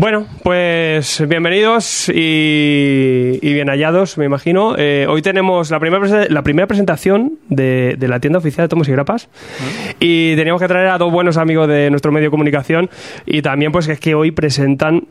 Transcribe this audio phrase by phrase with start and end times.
[0.00, 4.74] Bueno, pues bienvenidos y, y bien hallados, me imagino.
[4.78, 8.88] Eh, hoy tenemos la primera, la primera presentación de, de la tienda oficial de Tomos
[8.88, 9.28] y Grapas
[10.00, 12.88] y teníamos que traer a dos buenos amigos de nuestro medio de comunicación
[13.26, 15.06] y también pues es que hoy presentan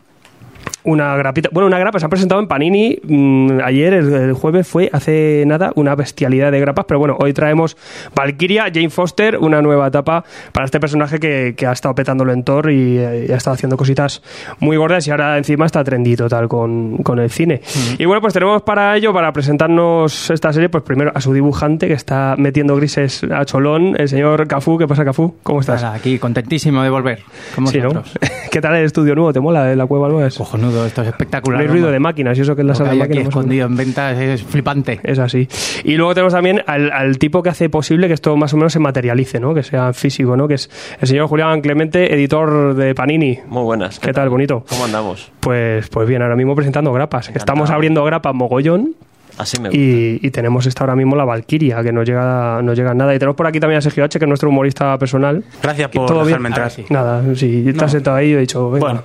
[0.84, 1.50] una grapita.
[1.52, 5.44] Bueno, una grapa se ha presentado en Panini mm, ayer, el, el jueves fue hace
[5.46, 6.86] nada, una bestialidad de grapas.
[6.88, 7.76] Pero bueno, hoy traemos
[8.16, 12.44] Valkyria, Jane Foster, una nueva etapa para este personaje que, que ha estado petándolo en
[12.44, 14.22] Thor y, eh, y ha estado haciendo cositas
[14.60, 17.62] muy gordas y ahora encima está trendy total con, con el cine.
[17.98, 21.88] Y bueno, pues tenemos para ello, para presentarnos esta serie, pues primero a su dibujante
[21.88, 24.78] que está metiendo grises a cholón, el señor Cafú.
[24.78, 25.36] ¿Qué pasa, Cafú?
[25.44, 25.82] ¿Cómo estás?
[25.84, 27.20] Nada, aquí contentísimo de volver.
[27.56, 27.80] Con Sí.
[28.52, 29.34] ¿Qué tal el estudio nuevo?
[29.34, 30.28] ¿Te mola la cueva nueva?
[30.28, 30.36] Es-
[30.70, 31.59] Cojonudo, esto es espectacular.
[31.59, 33.28] no hay ruido de máquinas y eso que es la Lo sala de hay máquinas.
[33.28, 35.00] escondido en ventas es flipante.
[35.04, 35.48] Es así.
[35.84, 38.73] Y luego tenemos también al, al tipo que hace posible que esto más o menos
[38.73, 39.54] se materialice, ¿no?
[39.54, 40.48] Que sea físico, ¿no?
[40.48, 40.70] Que es
[41.02, 43.40] el señor Julián Clemente, editor de Panini.
[43.48, 44.00] Muy buenas.
[44.00, 44.66] ¿Qué tal, bonito?
[44.70, 45.32] ¿Cómo andamos?
[45.40, 47.30] Pues, pues bien, ahora mismo presentando grapas.
[47.30, 47.40] Encantado.
[47.44, 48.95] Estamos abriendo grapas mogollón
[49.38, 49.80] Así me gusta.
[49.81, 53.16] y, y tenemos esta ahora mismo la Valkyria, que no llega, no llega nada.
[53.16, 55.45] Y tenemos por aquí también a Sergio H, que es nuestro humorista personal.
[55.64, 56.28] Gracias por ¿Todo bien?
[56.28, 56.72] dejarme entrar.
[56.72, 56.84] Sí.
[56.90, 59.03] Nada, sí, estás sentado ahí y he dicho, venga, Bueno.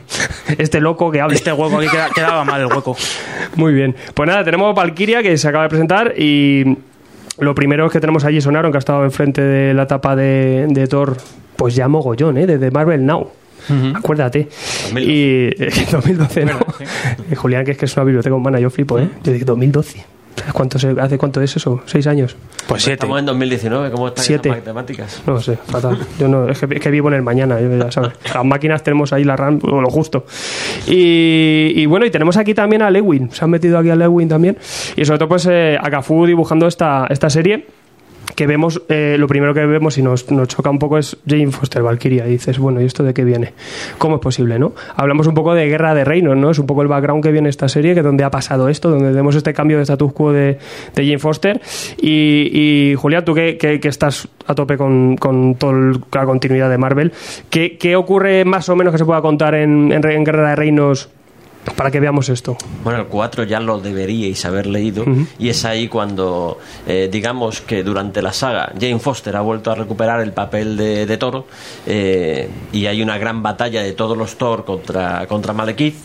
[0.59, 1.35] Este loco que hable.
[1.37, 2.97] Este hueco aquí queda- quedaba mal el hueco.
[3.57, 3.95] Muy bien.
[4.15, 6.77] Pues nada, tenemos Valkyria que se acaba de presentar y
[7.39, 10.67] lo primero es que tenemos allí Sonaron que ha estado enfrente de la tapa de,
[10.69, 11.17] de Thor,
[11.57, 12.47] pues ya mogollón, ¿eh?
[12.47, 13.31] Desde Marvel Now.
[13.95, 14.49] Acuérdate.
[14.93, 15.01] 2012.
[15.03, 16.59] Y eh, 2012, ¿no?
[17.31, 19.09] Eh, Julián, que es que es una biblioteca humana, yo flipo, ¿eh?
[19.23, 20.05] Yo digo 2012.
[20.37, 21.81] ¿Sabes cuánto se- ¿Hace cuánto es eso?
[21.87, 22.37] ¿Seis años?
[22.67, 22.95] Pues siete.
[22.95, 24.49] Estamos en 2019, ¿cómo están Siete.
[24.49, 25.23] esas matemáticas?
[25.27, 25.99] No sé, fatal.
[26.19, 28.13] Yo no, es, que, es que vivo en el mañana, yo ya sabes.
[28.35, 30.27] Las máquinas tenemos ahí la RAM, o lo justo.
[30.87, 33.31] Y, y bueno, y tenemos aquí también a Lewin.
[33.31, 34.57] Se han metido aquí a Lewin también.
[34.97, 37.67] Y sobre todo, pues, eh, a Cafú dibujando esta, esta serie.
[38.35, 41.51] Que vemos, eh, lo primero que vemos y nos, nos choca un poco es Jane
[41.53, 42.25] Foster Valkyria.
[42.25, 43.53] Dices, bueno, ¿y esto de qué viene?
[43.99, 44.73] ¿Cómo es posible, no?
[44.97, 46.51] Hablamos un poco de Guerra de Reinos, ¿no?
[46.51, 49.13] Es un poco el background que viene esta serie, que donde ha pasado esto, donde
[49.13, 50.59] vemos este cambio de status quo de,
[50.95, 51.61] de Jane Foster.
[52.01, 56.79] Y, y Julián, tú que, que- estás a tope con, con toda la continuidad de
[56.79, 57.13] Marvel,
[57.51, 60.57] ¿qué, qué ocurre más o menos que se pueda contar en, en en Guerra de
[60.57, 61.09] Reinos
[61.77, 62.57] para que veamos esto?
[62.83, 65.05] Bueno, el 4 ya lo deberíais haber leído
[65.39, 69.75] y es ahí cuando, eh, digamos que durante la saga Jane Foster ha vuelto a
[69.75, 71.47] recuperar el papel de, de Toro
[71.87, 75.97] eh, y hay una gran batalla de todos los Thor contra, contra Malekith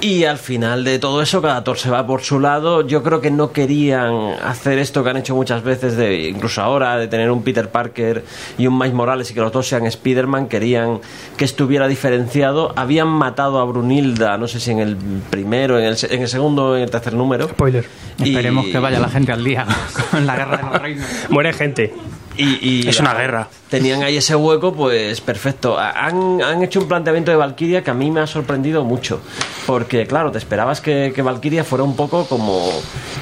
[0.00, 2.86] y al final de todo eso cada Thor se va por su lado.
[2.86, 6.96] Yo creo que no querían hacer esto que han hecho muchas veces, de, incluso ahora,
[6.96, 8.24] de tener un Peter Parker
[8.56, 11.00] y un Miles Morales y que los dos sean Spider-Man, querían
[11.36, 12.72] que estuviera diferenciado.
[12.76, 14.87] Habían matado a Brunilda, no sé si en el
[15.30, 17.48] primero, en el, se- en el segundo, en el tercer número.
[17.48, 17.84] Spoiler.
[18.18, 19.66] Y- Esperemos que vaya la gente al día
[20.10, 21.06] con la guerra de los reinos.
[21.30, 21.94] Muere gente.
[22.36, 23.48] Y, y Es una guerra.
[23.68, 25.76] Tenían ahí ese hueco, pues perfecto.
[25.76, 29.20] Han, han hecho un planteamiento de Valkyria que a mí me ha sorprendido mucho.
[29.66, 32.70] Porque, claro, te esperabas que, que Valkyria fuera un poco como,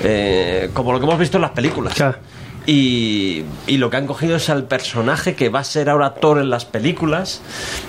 [0.05, 1.95] eh, como lo que hemos visto en las películas.
[1.95, 2.19] Claro.
[2.67, 6.39] Y, y lo que han cogido es al personaje que va a ser ahora Thor
[6.39, 7.41] en las películas,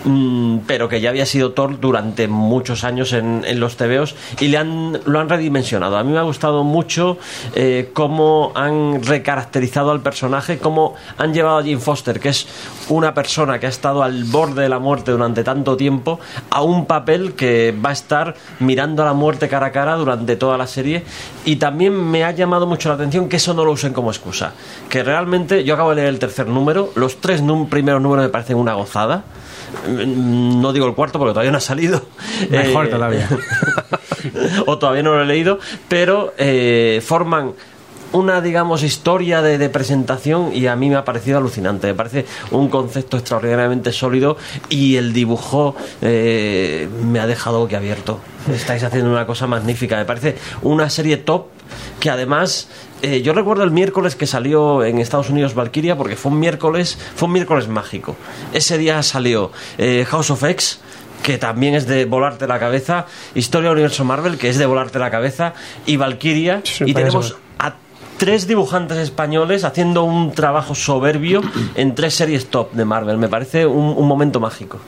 [0.06, 4.50] mm, pero que ya había sido Thor durante muchos años en, en los TVOs y
[4.50, 5.98] le han, lo han redimensionado.
[5.98, 7.18] A mí me ha gustado mucho
[7.56, 12.48] eh, cómo han recaracterizado al personaje, cómo han llevado a Jane Foster, que es
[12.90, 16.86] una persona que ha estado al borde de la muerte durante tanto tiempo, a un
[16.86, 20.68] papel que va a estar mirando a la muerte cara a cara durante toda la
[20.68, 21.04] serie.
[21.46, 24.54] Y también me ha llamado mucho la atención que eso no lo usen como excusa.
[24.90, 28.30] Que realmente, yo acabo de leer el tercer número, los tres num- primeros números me
[28.30, 29.24] parecen una gozada.
[29.88, 32.02] Mm, No digo el cuarto porque todavía no ha salido.
[32.50, 33.28] Mejor Eh, todavía.
[34.66, 37.54] o todavía no lo he leído, pero eh, forman
[38.14, 41.88] una, digamos, historia de, de presentación y a mí me ha parecido alucinante.
[41.88, 44.38] Me parece un concepto extraordinariamente sólido
[44.70, 48.20] y el dibujo eh, me ha dejado abierto.
[48.50, 49.98] Estáis haciendo una cosa magnífica.
[49.98, 51.48] Me parece una serie top
[52.00, 52.70] que además
[53.02, 56.98] eh, yo recuerdo el miércoles que salió en Estados Unidos Valkyria porque fue un miércoles,
[57.16, 58.16] fue un miércoles mágico.
[58.54, 60.80] Ese día salió eh, House of X
[61.24, 63.06] que también es de volarte la cabeza,
[63.36, 65.54] Historia del Universo Marvel, que es de volarte la cabeza,
[65.86, 67.74] y Valkyria, Sí, y tenemos a
[68.18, 71.42] tres dibujantes españoles haciendo un trabajo soberbio
[71.75, 73.18] en tres series top de Marvel.
[73.18, 74.80] Me parece un, un momento mágico.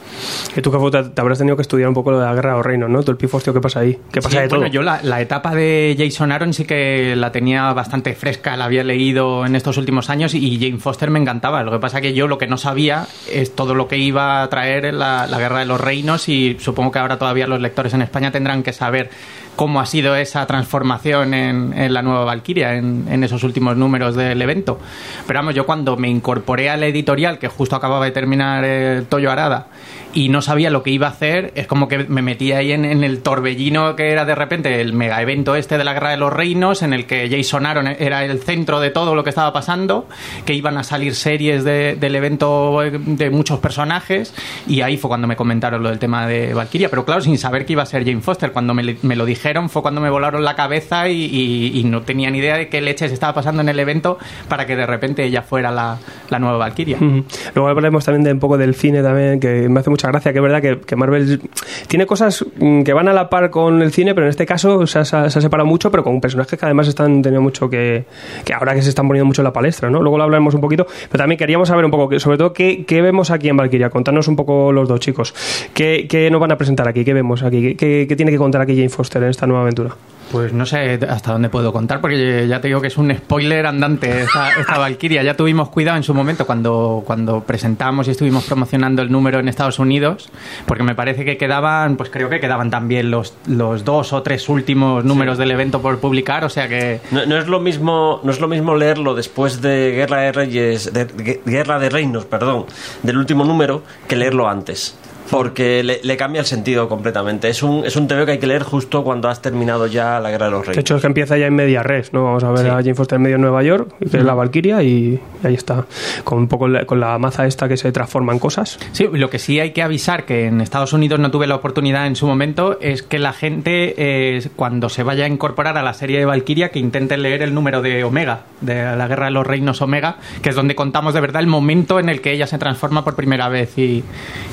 [0.56, 2.58] Y tú, te, te habrás tenido que estudiar un poco lo de la Guerra de
[2.58, 3.02] los Reinos, ¿no?
[3.02, 3.98] Todo el pifostio que pasa ahí.
[4.12, 4.60] Que pasa Sí, de todo.
[4.60, 8.66] bueno, yo la, la etapa de Jason Aaron sí que la tenía bastante fresca, la
[8.66, 11.64] había leído en estos últimos años y Jane Foster me encantaba.
[11.64, 14.50] Lo que pasa que yo lo que no sabía es todo lo que iba a
[14.50, 18.02] traer la, la Guerra de los Reinos y supongo que ahora todavía los lectores en
[18.02, 19.10] España tendrán que saber
[19.56, 23.78] cómo ha sido esa transformación en, en la nueva Valkyria, en, en en esos últimos
[23.78, 24.80] números del evento.
[25.28, 29.32] Pero vamos, yo cuando me incorporé al editorial, que justo acababa de terminar el Toyo
[29.32, 29.68] Arada,
[30.14, 32.84] y no sabía lo que iba a hacer, es como que me metí ahí en,
[32.84, 36.18] en, el torbellino que era de repente el mega evento este de la Guerra de
[36.18, 39.54] los Reinos, en el que Jason Aaron era el centro de todo lo que estaba
[39.54, 40.08] pasando,
[40.46, 44.34] que iban a salir series de, del evento de muchos personajes,
[44.68, 47.66] y ahí fue cuando me comentaron lo del tema de Valkyria, pero claro, sin saber
[47.66, 50.44] que iba a ser Jane Foster, cuando me, me lo dijeron fue cuando me volaron
[50.44, 53.70] la cabeza y, y, y, no tenía ni idea de qué leches estaba pasando en
[53.70, 54.18] el evento
[54.48, 55.98] para que de repente ella fuera la,
[56.30, 56.98] la nueva Valkyria.
[57.00, 60.40] Luego hablaremos también de un poco del cine también, que me hace mucha gracia, que
[60.40, 61.42] es verdad que, Marvel
[61.88, 64.86] tiene cosas mm, que van a la par con el cine, pero en este caso
[64.86, 68.06] se ha, se ha separado mucho, pero con personajes que además están teniendo mucho que,
[68.44, 70.02] que ahora que se están poniendo mucho en la palestra, ¿no?
[70.02, 73.02] Luego lo hablaremos un poquito, pero también queríamos saber un poco, sobre todo, qué, qué
[73.02, 73.90] vemos aquí en Valkyria.
[73.90, 75.34] Contanos un poco los dos chicos.
[75.74, 77.04] ¿Qué, qué nos van a presentar aquí?
[77.06, 77.76] ¿Qué vemos aquí?
[77.76, 79.96] ¿Qué, qué tiene que contar aquí Jane Foster en esta nueva aventura?
[80.32, 83.66] Pues no sé hasta dónde puedo contar, porque ya te digo que es un spoiler
[83.66, 85.24] andante esta, esta Valkyria.
[85.24, 89.48] Ya tuvimos cuidado en su momento cuando, cuando presentamos y estuvimos promocionando el número en
[89.48, 90.30] Estados Unidos,
[90.68, 94.50] porque me parece que quedaban, pues creo que quedaban también los, los dos o tres
[94.50, 95.40] últimos números sí.
[95.40, 97.02] del evento por publicar, o sea que...
[97.12, 100.94] No, no, es lo mismo, no es lo mismo leerlo después de Guerra de Reyes,
[100.94, 102.66] de, de, Guerra de Reinos, perdón,
[103.02, 104.96] del último número, que leerlo antes
[105.30, 107.50] porque le, le, cambia el sentido completamente.
[107.50, 110.32] Es un, es un TV que hay que leer justo cuando has terminado ya la
[110.32, 110.76] Guerra de los Reyes.
[110.76, 112.24] De hecho, es que empieza ya en media res, ¿no?
[112.24, 112.68] Vamos a ver sí.
[112.68, 114.20] a Jane Foster en medio de Nueva York, que mm.
[114.20, 115.86] es la Valkyria, y ahí está,
[116.24, 118.80] con un poco la, con la maza esta que se transforma en cosas.
[118.92, 122.08] Sí, lo que sí hay que avisar, que en Estados Unidos no tuve la oportunidad
[122.08, 125.94] en su momento, es que la gente, eh, cuando se vaya a incorporar a la
[125.94, 129.46] serie de Valkyria, que intente leer el número de Omega, de la Guerra de los
[129.46, 132.58] Reinos Omega, que es donde contamos de verdad el momento en el que ella se
[132.58, 133.78] transforma por primera vez.
[133.78, 134.04] Y,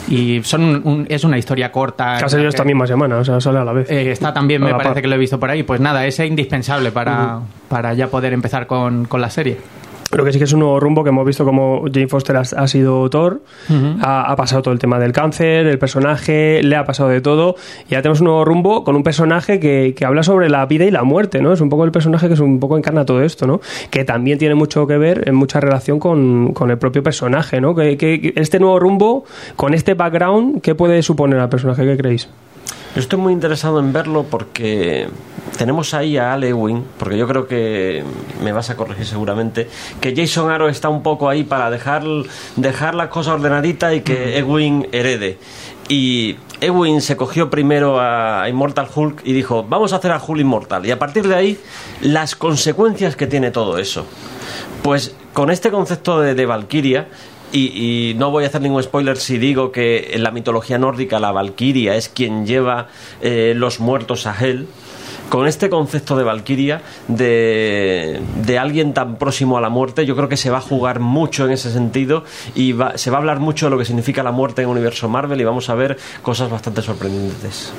[0.08, 2.18] y son un, un, es una historia corta.
[2.18, 3.90] Que ha salido esta misma semana, o sea, sale a la vez.
[3.90, 5.02] Eh, está también, me parece par.
[5.02, 5.62] que lo he visto por ahí.
[5.62, 7.42] Pues nada, es indispensable para, uh -huh.
[7.68, 9.56] para ya poder empezar con, con la serie.
[10.12, 12.40] Lo que sí que es un nuevo rumbo que hemos visto como Jane Foster ha,
[12.40, 13.98] ha sido uh -huh.
[14.00, 17.56] ha, ha, pasado todo el tema del cáncer, el personaje, le ha pasado de todo,
[17.88, 20.84] y ya tenemos un nuevo rumbo con un personaje que, que, habla sobre la vida
[20.84, 21.52] y la muerte, ¿no?
[21.52, 23.60] Es un poco el personaje que es un poco encarna todo esto, ¿no?
[23.90, 27.74] Que también tiene mucho que ver, en mucha relación con, con el propio personaje, ¿no?
[27.74, 29.24] Que, que, este nuevo rumbo,
[29.56, 31.84] con este background, ¿qué puede suponer al personaje?
[31.84, 32.28] ¿Qué creéis?
[32.96, 35.06] Yo estoy muy interesado en verlo porque
[35.58, 38.02] tenemos ahí a Ale Ewing, porque yo creo que
[38.42, 39.68] me vas a corregir seguramente,
[40.00, 42.04] que Jason Aaron está un poco ahí para dejar,
[42.56, 45.36] dejar las cosas ordenaditas y que Ewing herede.
[45.90, 50.40] Y Ewing se cogió primero a Immortal Hulk y dijo, vamos a hacer a Hulk
[50.40, 50.86] inmortal.
[50.86, 51.60] Y a partir de ahí,
[52.00, 54.06] las consecuencias que tiene todo eso.
[54.82, 57.08] Pues con este concepto de, de Valkyria,
[57.52, 61.32] y, no voy a hacer ningún spoiler si digo que en la mitología nórdica la
[61.32, 62.88] Valkyria es quien lleva
[63.22, 64.66] eh, los muertos a Hel.
[65.28, 70.28] Con este concepto de Valkyria, de, de, alguien tan próximo a la muerte, yo creo
[70.28, 72.22] que se va a jugar mucho en ese sentido
[72.54, 74.72] y va, se va a hablar mucho de lo que significa la muerte en el
[74.76, 77.72] universo Marvel y vamos a ver cosas bastante sorprendentes.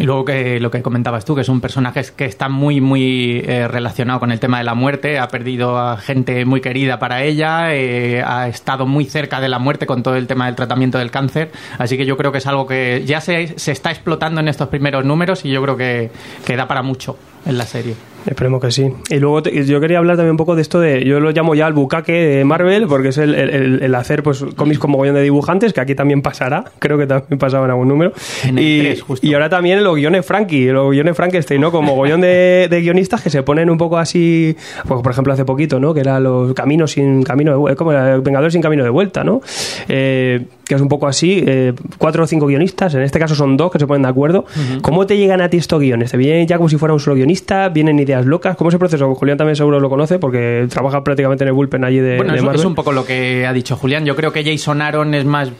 [0.00, 3.42] Y luego que lo que comentabas tú, que es un personaje que está muy, muy
[3.44, 7.22] eh, relacionado con el tema de la muerte, ha perdido a gente muy querida para
[7.22, 10.96] ella, eh, ha estado muy cerca de la muerte con todo el tema del tratamiento
[10.96, 14.40] del cáncer, así que yo creo que es algo que ya se, se está explotando
[14.40, 16.10] en estos primeros números y yo creo que,
[16.46, 17.94] que da para mucho en la serie.
[18.26, 18.92] Esperemos que sí.
[19.08, 21.54] Y luego te, yo quería hablar también un poco de esto de, yo lo llamo
[21.54, 25.14] ya el bucaque de Marvel, porque es el, el, el hacer pues cómics con mogollón
[25.14, 28.12] de dibujantes, que aquí también pasará, creo que también pasaba en algún número.
[28.44, 29.26] En y, 3, justo.
[29.26, 31.70] y ahora también los guiones Frankie, los guiones Frankenstein, ¿no?
[31.70, 35.44] Como mogollón de, de, guionistas que se ponen un poco así, pues por ejemplo hace
[35.44, 35.94] poquito, ¿no?
[35.94, 39.40] Que era los caminos sin camino de como era Vengadores sin camino de vuelta, ¿no?
[39.88, 43.56] Eh, que es un poco así, eh, cuatro o cinco guionistas, en este caso son
[43.56, 44.44] dos que se ponen de acuerdo.
[44.54, 44.80] Uh -huh.
[44.82, 46.12] ¿Cómo te llegan a ti estos guiones?
[46.12, 47.70] ¿Te vienen ya como si fuera un solo guionista?
[47.70, 48.56] ¿Vienen ideas locas?
[48.56, 49.12] ¿Cómo es el proceso?
[49.16, 52.56] Julián también seguro lo conoce porque trabaja prácticamente en el bullpen allí de, bueno, de
[52.56, 54.04] es un poco lo que ha dicho Julián.
[54.04, 55.50] Yo creo que Jason Aaron es más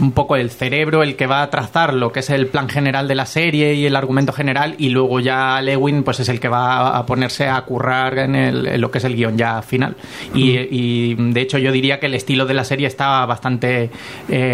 [0.00, 3.06] un poco el cerebro el que va a trazar lo que es el plan general
[3.06, 6.48] de la serie y el argumento general y luego ya Lewin pues es el que
[6.48, 9.94] va a ponerse a currar en, el, en lo que es el guion ya final.
[10.34, 10.68] Y, uh -huh.
[10.68, 13.90] y, de hecho yo diría que el estilo de la serie está bastante...
[14.28, 14.47] Eh,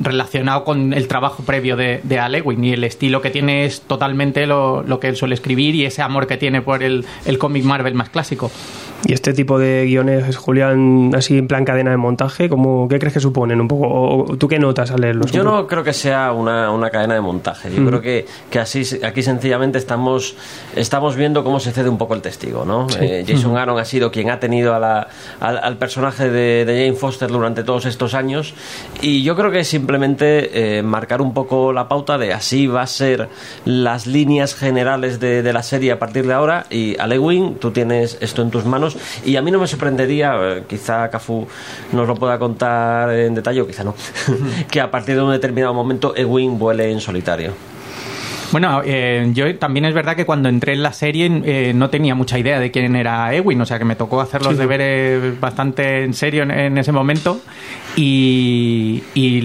[0.00, 4.46] relacionado con el trabajo previo de, de Alewin y el estilo que tiene es totalmente
[4.46, 7.64] lo, lo, que él suele escribir y ese amor que tiene por el, el cómic
[7.64, 8.50] Marvel más clásico.
[9.04, 13.14] Y este tipo de guiones, Julián, así en plan cadena de montaje, ¿cómo, ¿qué crees
[13.14, 13.86] que suponen un poco?
[13.88, 15.30] ¿O tú qué notas al leerlos?
[15.30, 17.70] Yo no creo que sea una, una cadena de montaje.
[17.72, 20.34] Yo creo que, que, así aquí sencillamente estamos,
[20.74, 22.64] estamos viendo cómo se cede un poco el testigo.
[22.64, 22.88] ¿no?
[23.00, 26.98] Eh, Jason Aaron ha sido quien ha tenido a la, al, personaje de, de, Jane
[26.98, 28.54] Foster durante todos estos años
[29.00, 32.82] y yo creo que es simplemente eh, marcar un poco la pauta de así va
[32.82, 33.28] a ser
[33.64, 38.18] las líneas generales de, de la serie a partir de ahora y Alewin, tú tienes
[38.20, 38.87] esto en tus manos
[39.24, 41.46] y a mí no me sorprendería, eh, quizá Cafu
[41.92, 43.94] nos lo pueda contar en detalle o quizá no,
[44.70, 47.67] que a partir de un determinado momento Ewing vuele en solitario.
[48.50, 52.14] Bueno, eh, yo también es verdad que cuando entré en la serie eh, no tenía
[52.14, 56.04] mucha idea de quién era Ewing, o sea que me tocó hacer los deberes bastante
[56.04, 57.42] en serio en, ese momento
[57.94, 59.02] y,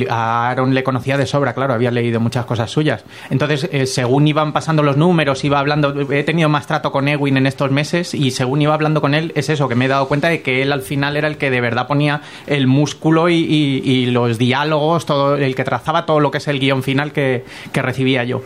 [0.09, 3.03] a Aaron le conocía de sobra, claro, había leído muchas cosas suyas.
[3.29, 7.35] Entonces, eh, según iban pasando los números, iba hablando, he tenido más trato con Ewing
[7.35, 10.07] en estos meses y según iba hablando con él, es eso, que me he dado
[10.07, 14.05] cuenta de que él al final era el que de verdad ponía el músculo y,
[14.13, 17.43] los diálogos, todo el que trazaba todo lo que es el guion final que
[17.73, 18.43] recibía yo.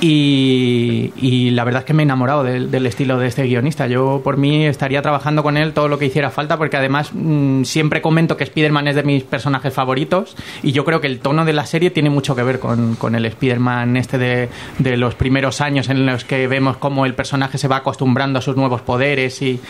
[0.00, 3.86] Y, la verdad es que me he enamorado del, estilo de este guionista.
[3.86, 7.62] Yo por mí estaría trabajando con él todo lo que hiciera falta porque además mm,
[7.62, 11.44] siempre comento que Spider-Man es de mis personajes favoritos y yo creo que el tono
[11.44, 15.88] de la serie tiene mucho que ver con, el Spider-Man este de, los primeros años
[15.88, 19.60] en los que vemos cómo el personaje se va acostumbrando a sus nuevos poderes y,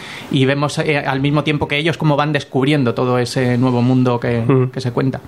[0.45, 4.43] vemos eh, al mismo tiempo que ellos cómo van descubriendo todo ese nuevo mundo que,
[4.77, 5.21] se cuenta.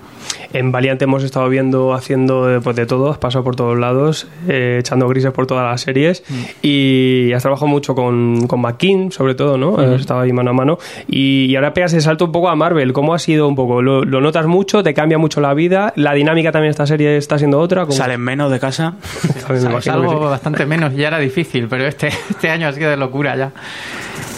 [0.53, 4.27] En Valiant hemos estado viendo haciendo eh, pues, de todo, has pasado por todos lados.
[4.47, 6.23] Eh, echando grises por todas las series.
[6.27, 6.43] Mm.
[6.61, 9.77] Y has trabajado mucho con, con McKean, sobre todo, ¿no?
[9.77, 10.77] Has estado ahí mano a mano.
[11.07, 12.93] Y, ahora pegas el salto un poco a Marvel.
[12.93, 13.81] ¿Cómo ha sido un poco?
[13.81, 14.83] ¿Lo, notas mucho?
[14.83, 15.93] ¿Te cambia mucho la vida?
[15.95, 17.85] ¿La dinámica también de esta serie está siendo otra?
[17.89, 18.95] ¿Salen menos de casa?
[19.81, 23.35] Salgo bastante menos y ya era difícil, pero este, este año ha sido de locura
[23.35, 23.51] ya.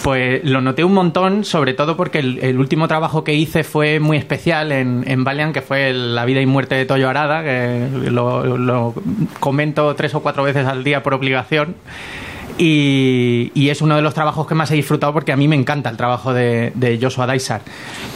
[0.02, 4.16] Pues lo noté un montón, sobre todo porque el, último trabajo que hice fue muy
[4.16, 8.94] especial en, en Valiant, que fue La vida y muerte de Toyo Arada, que lo,
[9.40, 11.74] comento tres o cuatro veces al día por obligación.
[12.62, 15.88] Y, es uno de los trabajos que más he disfrutado porque a mí me encanta
[15.88, 17.62] el trabajo de, Joshua Dysart.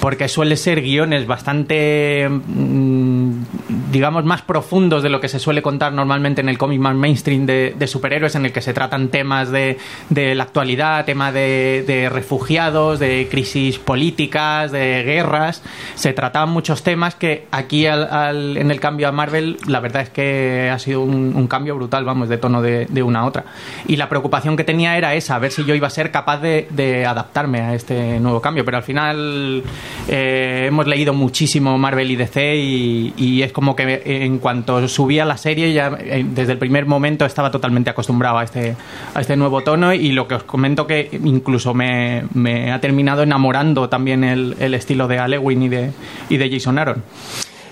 [0.01, 5.95] Porque suele ser guiones bastante, mm, digamos, más profundos de lo que se suele contar
[5.95, 9.79] normalmente en el cómic más mainstream de, superhéroes, en el que se tratan temas de,
[10.11, 15.63] la actualidad, temas de, refugiados, de crisis políticas, de guerras.
[15.95, 20.71] Se trataban muchos temas que aquí en el cambio a Marvel, la verdad es que
[20.71, 23.45] ha sido un, cambio brutal, vamos, de tono de, una a otra.
[23.87, 26.39] Y la preocupación que tenía era esa, a ver si yo iba a ser capaz
[26.39, 28.65] de, adaptarme a este nuevo cambio.
[28.65, 29.63] Pero al final
[30.09, 35.37] eh, hemos leído muchísimo Marvel y DC y, es como que en cuanto subía la
[35.37, 38.77] serie, ya eh, desde el primer momento estaba totalmente acostumbrado a este,
[39.15, 42.23] a este nuevo tono y lo que os comento que incluso me,
[42.73, 45.91] ha terminado enamorando también el, el estilo de Alewin y de,
[46.29, 47.03] y de Jason Aaron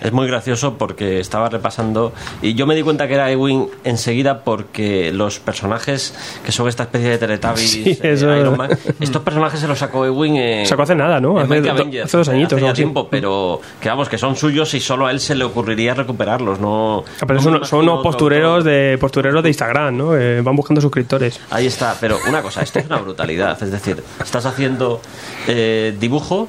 [0.03, 4.43] es muy gracioso porque estaba repasando y yo me di cuenta que era Ewing enseguida
[4.45, 9.69] porque los personajes que son esta especie de Teletubbies eh, Iron Man, estos personajes se
[9.69, 11.39] los sacó Ewing en, sacó hace nada, ¿no?
[11.39, 12.63] Hace, dos añitos.
[12.63, 15.95] Hace tiempo, pero que vamos, que son suyos y solo a él se le ocurriría
[15.95, 17.05] recuperarlos, no...
[17.21, 20.17] Ah, pero son, unos postureros de postureros de Instagram, ¿no?
[20.17, 21.41] Eh, van buscando suscriptores.
[21.51, 25.01] Ahí está, pero una cosa, esto es una brutalidad, es decir, estás haciendo
[25.47, 26.49] eh, dibujo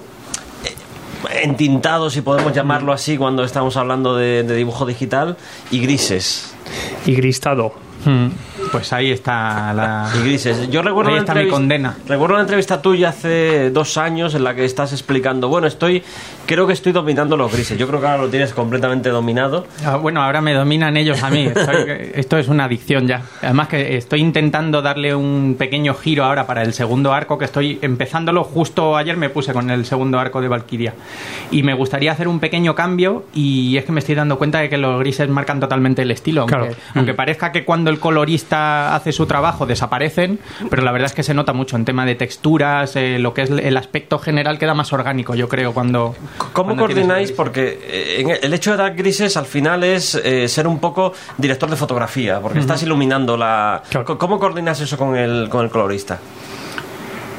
[1.32, 5.38] entintados, si podemos llamarlo así, cuando estamos hablando de, dibujo digital,
[5.72, 6.54] y grises.
[7.06, 7.74] Y gristado.
[8.06, 8.28] Hmm.
[8.72, 10.10] Pues ahí está la.
[10.18, 10.70] Y grises.
[10.70, 11.98] Yo recuerdo ahí está mi condena.
[12.08, 15.48] Recuerdo una entrevista tuya hace dos años en la que estás explicando.
[15.48, 16.04] Bueno, estoy.
[16.46, 17.78] Creo que estoy dominando los grises.
[17.78, 19.68] Yo creo que ahora lo tienes completamente dominado.
[19.86, 21.50] Ah, bueno, ahora me dominan ellos a mí.
[22.16, 23.22] esto es una adicción ya.
[23.42, 27.80] Además que estoy intentando darle un pequeño giro ahora para el segundo arco, que estoy
[27.82, 30.94] empezándolo justo ayer me puse con el segundo arco de Valkyria.
[31.52, 34.70] Y me gustaría hacer un pequeño cambio y es que me estoy dando cuenta de
[34.70, 36.42] que los grises marcan totalmente el estilo.
[36.42, 41.14] Aunque, aunque parezca que cuando el colorista hace su trabajo desaparecen, pero la verdad es
[41.14, 44.60] que se nota mucho en tema de texturas, eh, lo que es el aspecto general
[44.60, 46.16] queda más orgánico, yo creo, cuando...
[46.52, 47.32] ¿Cómo coordináis?
[47.32, 51.70] Porque eh, el hecho de dar grises al final es eh, ser un poco director
[51.70, 53.84] de fotografía, porque estás iluminando la...
[54.18, 56.20] ¿Cómo coordinas eso con el, con el colorista?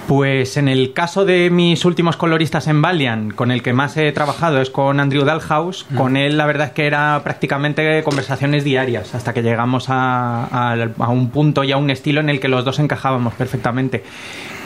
[0.07, 4.13] Pues en el caso de mis últimos coloristas en Valiant, con el que más he
[4.13, 5.87] trabajado es con Andrew Dalhouse.
[5.97, 11.09] Con él la verdad es que era prácticamente conversaciones diarias hasta que llegamos a, a,
[11.09, 14.05] un punto y a un estilo en el que los dos encajábamos perfectamente.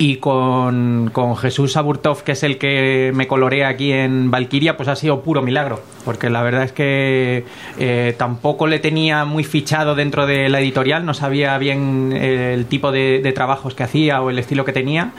[0.00, 4.97] Y con, Jesús Aburtov, que es el que me colorea aquí en Valkyria, pues ha
[4.97, 5.80] sido puro milagro.
[6.04, 7.45] Porque la verdad es que
[7.78, 12.90] eh, tampoco le tenía muy fichado dentro de la editorial, no sabía bien el tipo
[12.90, 15.12] de, de trabajos que hacía o el estilo que tenía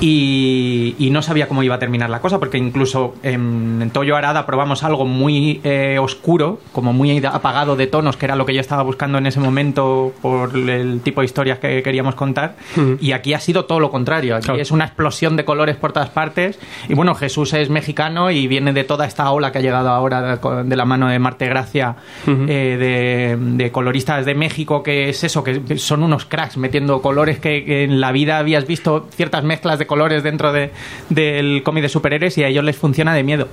[0.00, 4.16] y, y no sabía cómo iba a terminar la cosa, porque incluso en, en Toyo
[4.16, 8.54] Arada probamos algo muy eh, oscuro, como muy apagado de tonos, que era lo que
[8.54, 12.56] yo estaba buscando en ese momento por el tipo de historias que queríamos contar,
[13.00, 14.60] y aquí ha sido todo lo contrario, aquí Claro.
[14.60, 18.72] es una explosión de colores por todas partes, y bueno, Jesús es mexicano y viene
[18.72, 22.76] de toda esta ola que ha llegado ahora de, la mano de Marte Gracia, eh,
[22.78, 27.64] de, de coloristas de México, que es eso, que son unos cracks metiendo colores que,
[27.64, 30.70] que en la vida habías visto ciertas mezclas de colores dentro de,
[31.08, 33.48] del cómic de superhéroes y a ellos les funciona de miedo.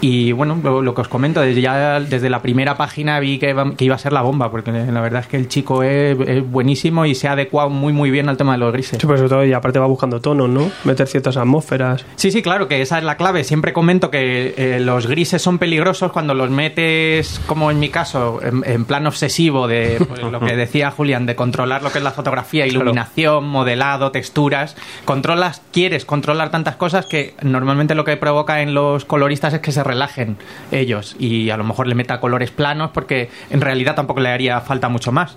[0.00, 3.54] Y bueno, lo, lo que os comento, desde, ya, desde la primera página vi que,
[3.78, 7.06] iba a ser la bomba, porque la verdad es que el chico es, es buenísimo
[7.06, 8.98] y se ha adecuado muy muy bien al tema de los grises.
[9.00, 10.70] Sí, pero sobre todo, y aparte va buscando tonos, ¿no?
[10.84, 12.04] Meter ciertas atmósferas.
[12.16, 13.44] Sí, sí, claro, que esa es la clave.
[13.44, 18.40] Siempre comento que eh, los grises son peligrosos cuando los metes, como en mi caso,
[18.42, 22.04] en, en plan obsesivo de pues, lo que decía Julián, de controlar lo que es
[22.04, 24.76] la fotografía, iluminación, modelado, texturas.
[25.04, 29.72] Controlas, quieres controlar tantas cosas que normalmente lo que provoca en los coloristas es que
[29.72, 30.36] se relajen
[30.70, 34.60] ellos y a lo mejor le meta colores planos porque en realidad tampoco le haría
[34.60, 35.36] falta mucho más.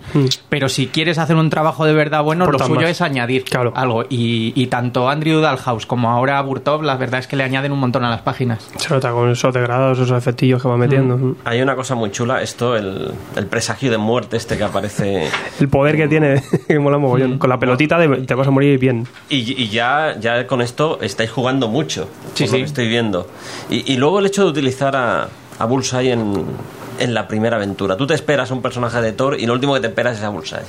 [0.49, 2.89] Pero si quieres hacer un trabajo de verdad bueno, lo suyo más.
[2.91, 3.73] es añadir Claro.
[3.75, 4.03] algo.
[4.09, 7.79] Y, y tanto Andrew Dalhouse como ahora Burtov, la verdad es que le añaden un
[7.79, 8.69] montón a las páginas.
[8.77, 11.35] Se nota con esos degradados, esos efectillos que va metiendo.
[11.45, 15.27] Hay una cosa muy chula, esto, el, el presagio de muerte este que aparece.
[15.59, 17.39] El poder que tiene, que mola mogollón.
[17.39, 19.07] Con la pelotita de, te vas a morir bien.
[19.29, 22.57] Y, y ya, ya con esto estáis jugando mucho, Sí, por lo sí.
[22.59, 23.27] que estoy viendo.
[23.69, 25.29] Y, y luego el hecho de utilizar a,
[25.59, 26.45] a Bullseye en,
[26.99, 27.95] en la primera aventura.
[27.97, 30.29] Tú te esperas un personaje de Thor y lo último que te esperas es a
[30.29, 30.61] Bullseye.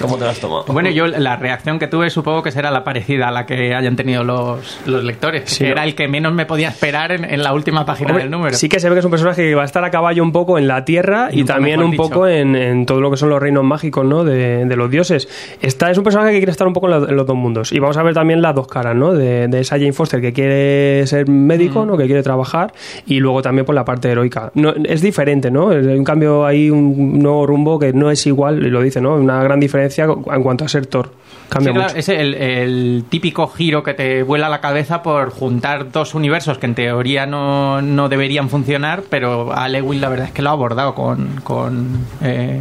[0.00, 0.64] ¿Cómo te lo has tomado?
[0.68, 3.96] Bueno, yo la reacción que tuve supongo que será la parecida a la que hayan
[3.96, 5.50] tenido los, los lectores.
[5.50, 8.24] Sí, que era el que menos me podía esperar en, en la última página Hombre,
[8.24, 8.54] del número.
[8.56, 10.32] Sí que se ve que es un personaje que va a estar a caballo un
[10.32, 12.02] poco en la tierra y, Nunca también un dicho.
[12.04, 14.24] poco en, en todo lo que son los reinos mágicos ¿no?
[14.24, 15.28] de, de los dioses.
[15.60, 17.72] Esta es un personaje que quiere estar un poco en, la- en los dos mundos.
[17.72, 19.12] Y vamos a ver también las dos caras ¿no?
[19.12, 21.96] de, de esa Jane Foster que quiere ser médico, ¿no?
[21.96, 22.72] que quiere trabajar,
[23.06, 24.50] y luego también por la parte heroica.
[24.54, 25.70] No, es diferente, ¿no?
[25.70, 29.14] Hay un cambio ahí, un nuevo rumbo que no es igual, y lo dice, ¿no?
[29.14, 31.12] Una gran diferencia en cuanto a ser Thor.
[31.48, 31.98] Cambia Sí, claro, mucho.
[31.98, 36.66] es el, el típico giro que te vuela la cabeza por juntar dos universos que
[36.66, 40.52] en teoría no, no deberían funcionar, pero a Lewin la verdad es que lo ha
[40.52, 42.60] abordado con, con, eh,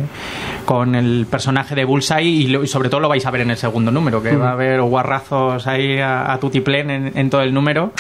[0.66, 3.52] con el personaje de Bullseye y, lo- y sobre todo lo vais a ver en
[3.52, 7.42] el segundo número, que va a haber guarrazos ahí a, a tutiplén en, en todo
[7.42, 7.92] el número.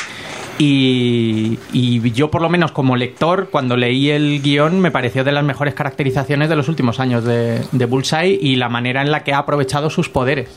[0.61, 5.31] Y, y yo, por lo menos como lector, cuando leí el guion, me pareció de
[5.31, 9.23] las mejores caracterizaciones de los últimos años de, de Bullseye y la manera en la
[9.23, 10.49] que ha aprovechado sus poderes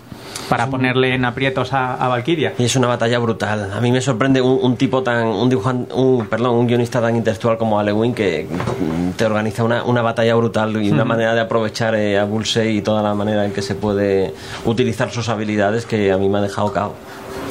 [0.49, 2.53] para ponerle en aprietos a, a Valkyria.
[2.59, 3.72] Y es una batalla brutal.
[3.72, 5.29] A mí me sorprende un, un tipo tan.
[5.29, 8.48] Un dibujante, un, perdón, un guionista tan intelectual como Alewin que
[9.16, 12.83] te organiza una, una batalla brutal y una manera de aprovechar eh, a Bullseye y
[12.83, 16.42] toda la manera en que se puede utilizar sus habilidades que a mí me ha
[16.42, 16.94] dejado cao.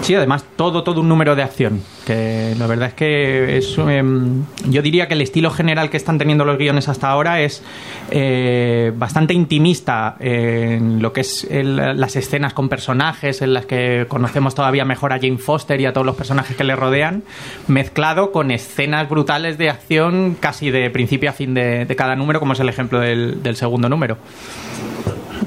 [0.02, 1.82] Sí, además todo, todo un número de acción.
[2.08, 3.62] Que la verdad es que
[3.98, 7.62] em, yo diría que el estilo general que están teniendo los guiones hasta ahora es
[8.10, 14.06] eh, bastante intimista en lo que es el- las escenas con personajes, en las que
[14.08, 17.24] conocemos todavía mejor a Jane Foster y a todos los personajes que le rodean,
[17.68, 22.54] mezclado con escenas brutales de acción casi de principio a fin de, cada número, como
[22.54, 24.18] es el ejemplo del segundo número.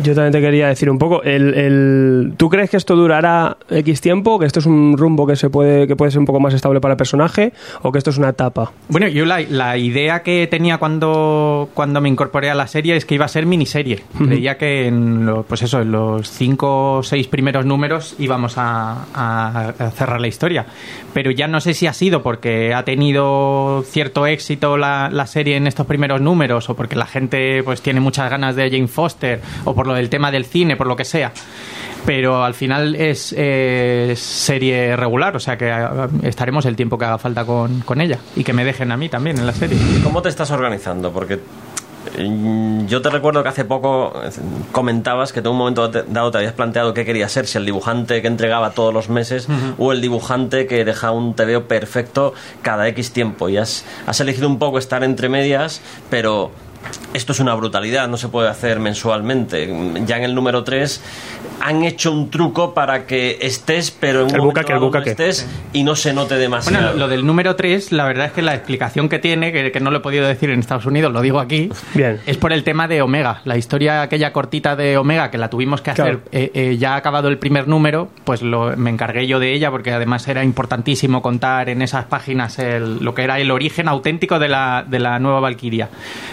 [0.03, 4.01] Yo también te quería decir un poco, el, el- ¿tú crees que esto durará X
[4.01, 4.39] tiempo?
[4.39, 6.81] ¿Que esto es un rumbo que se puede que puede ser un poco más estable
[6.81, 7.53] para el personaje?
[7.83, 8.73] ¿O que esto es una etapa?
[8.89, 13.05] Bueno, yo la, la idea que tenía cuando, cuando me incorporé a la serie es
[13.05, 14.03] que iba a ser miniserie.
[14.19, 19.05] Creía que en, lo- pues eso, en los cinco o seis primeros números íbamos a,
[19.15, 20.67] a- a cerrar la historia.
[21.13, 25.57] Pero ya no sé si ha sido porque ha tenido cierto éxito la, la serie
[25.57, 29.41] en estos primeros números o porque la gente pues tiene muchas ganas de Jane Foster
[29.65, 31.31] o por lo del tema del cine, por lo que sea
[32.07, 37.07] pero al final es, eh, serie regular, o sea que eh, estaremos el tiempo que
[37.07, 39.79] haga falta con, con ella y que me dejen a mí también en la serie.
[40.03, 41.13] ¿Cómo te estás organizando?
[41.13, 41.39] Porque
[42.19, 44.29] mm, yo te recuerdo que hace poco eh,
[44.71, 48.21] comentabas que en un momento dado te habías planteado qué querías ser, si el dibujante
[48.21, 53.13] que entregaba todos los meses o el dibujante que deja un TVO perfecto cada X
[53.13, 53.49] tiempo.
[53.49, 56.51] Y has, has elegido un poco estar entre medias, pero
[57.13, 59.73] esto es una brutalidad, no se puede hacer mensualmente.
[60.07, 61.01] Ya en el número 3
[61.61, 65.11] han hecho un truco para que estés, pero en un El momento bucaque, el bucaque.
[65.11, 66.83] estés y no se note demasiado.
[66.89, 69.81] Bueno, lo, del número 3, la verdad es que la explicación que tiene, que, que
[69.81, 72.21] no lo he podido decir en Estados Unidos, lo digo aquí, Bien.
[72.27, 73.41] es por el tema de Omega.
[73.45, 76.21] La historia aquella cortita de Omega que la tuvimos que hacer Claro.
[76.33, 79.71] eh, eh, ya ha acabado el primer número, pues lo- me encargué yo de ella
[79.71, 84.39] porque además era importantísimo contar en esas páginas el- lo que era el origen auténtico
[84.41, 85.89] de la, de la nueva Valkyria.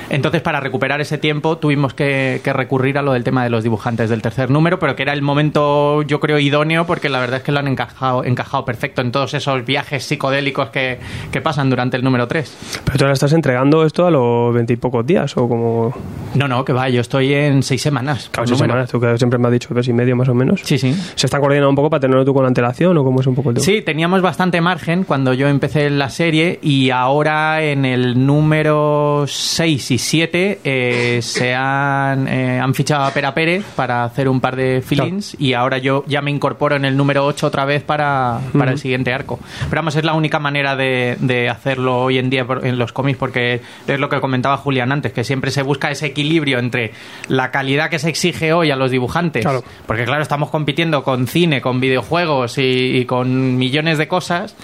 [0.09, 3.49] Entonces entonces, para recuperar ese tiempo, tuvimos que, que recurrir a lo del tema de
[3.49, 7.19] los dibujantes del tercer número, pero que era el momento, yo creo, idóneo, porque la
[7.19, 10.99] verdad es que lo han encajado, encajado perfecto en todos esos viajes psicodélicos que,
[11.31, 12.81] que pasan durante el número 3.
[12.85, 15.93] Pero tú ahora estás entregando esto a los veintipocos días o como...
[16.33, 18.29] No, no, que va, yo estoy en seis semanas.
[18.31, 18.73] Claro, seis número.
[18.73, 20.61] semanas, tú que siempre me has dicho mes y medio más o menos.
[20.63, 20.93] Sí, sí.
[21.15, 23.49] ¿Se está coordinando un poco para tenerlo tú con antelación o cómo es un poco
[23.49, 23.65] el tema?
[23.65, 29.91] Sí, teníamos bastante margen cuando yo empecé la serie y ahora en el número 6
[29.91, 30.30] y 7
[30.63, 35.35] eh, se han, eh, han fichado a Pera Pérez para hacer un par de fillings
[35.39, 38.79] y ahora yo ya me incorporo en el número 8 otra vez para, para el
[38.79, 39.39] siguiente arco.
[39.69, 43.17] Pero vamos, es la única manera de, de hacerlo hoy en día en los cómics
[43.17, 46.91] porque es lo que comentaba Julián antes, que siempre se busca ese equilibrio entre
[47.27, 49.63] la calidad que se exige hoy a los dibujantes, Claro.
[49.85, 52.61] porque claro, estamos compitiendo con cine, con videojuegos y,
[52.97, 54.55] y con millones de cosas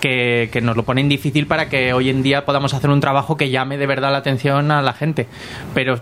[0.00, 3.36] que, que nos lo ponen difícil para que hoy en día podamos hacer un trabajo
[3.36, 5.01] que llame de verdad la atención a la gente.
[5.74, 6.00] Pero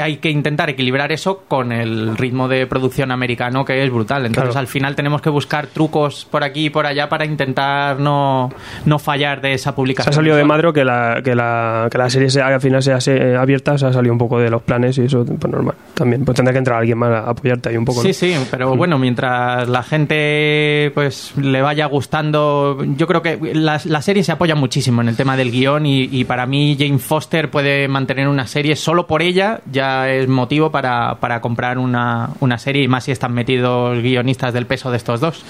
[0.00, 4.26] hay que intentar equilibrar eso con el ritmo de producción americano que es brutal.
[4.26, 4.60] Entonces Claro.
[4.60, 8.50] al final tenemos que buscar trucos por aquí y por allá para intentar no,
[8.84, 10.12] no fallar de esa Se publicación.
[10.12, 10.44] ha salido de.
[10.44, 13.86] Madro que la, que la, que la serie sea, al final sea se- abierta, se
[13.86, 15.74] ha salido un poco de los planes y eso, pues normal.
[15.94, 18.00] También, pues tendrá que entrar alguien más a apoyarte ahí un poco.
[18.00, 18.06] ¿no?
[18.06, 23.80] Sí, sí, pero bueno, mientras la gente pues le vaya gustando, yo creo que la,
[23.84, 26.98] la serie se apoya muchísimo en el tema del guion y, y para mí Jane
[26.98, 32.30] Foster puede mantener una serie solo por ella, ya es motivo para, para comprar una,
[32.40, 35.44] una serie y más si están metidos guionistas del peso de estos dos.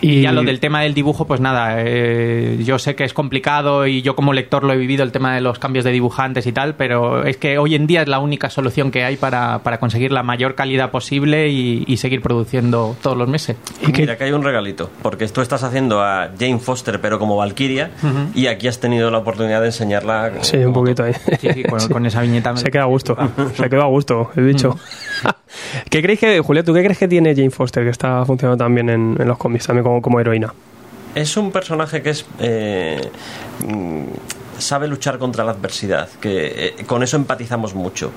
[0.00, 3.12] Y, Y- ya lo del tema del dibujo, pues nada, eh, yo sé que es
[3.14, 6.46] complicado y yo como lector lo he vivido el tema de los cambios de dibujantes
[6.46, 9.60] y tal, pero es que hoy en día es la única solución que hay para,
[9.60, 13.56] para conseguir la mayor calidad posible y, y seguir produciendo todos los meses.
[13.86, 17.36] ¿Y Mira, que hay un regalito, porque tú estás haciendo a Jane Foster, pero como
[17.36, 17.90] Valkyria,
[18.34, 20.32] y aquí has tenido la oportunidad de enseñarla.
[20.42, 21.12] Sí, un poquito ahí.
[21.40, 22.56] Sí, sí, con, con esa viñeta.
[22.56, 23.16] Se queda a gusto.
[23.60, 24.78] Se queda a gusto, el bicho.
[25.90, 28.88] ¿Qué creéis que, Julia, tú qué crees que tiene Jane Foster que está funcionando también
[28.88, 30.52] en, en los cómics, también como, como heroína?
[31.14, 32.24] Es un personaje que es.
[32.38, 33.10] eh,
[33.66, 34.04] mm,
[34.58, 38.12] sabe luchar contra la adversidad, que eh, con eso empatizamos mucho.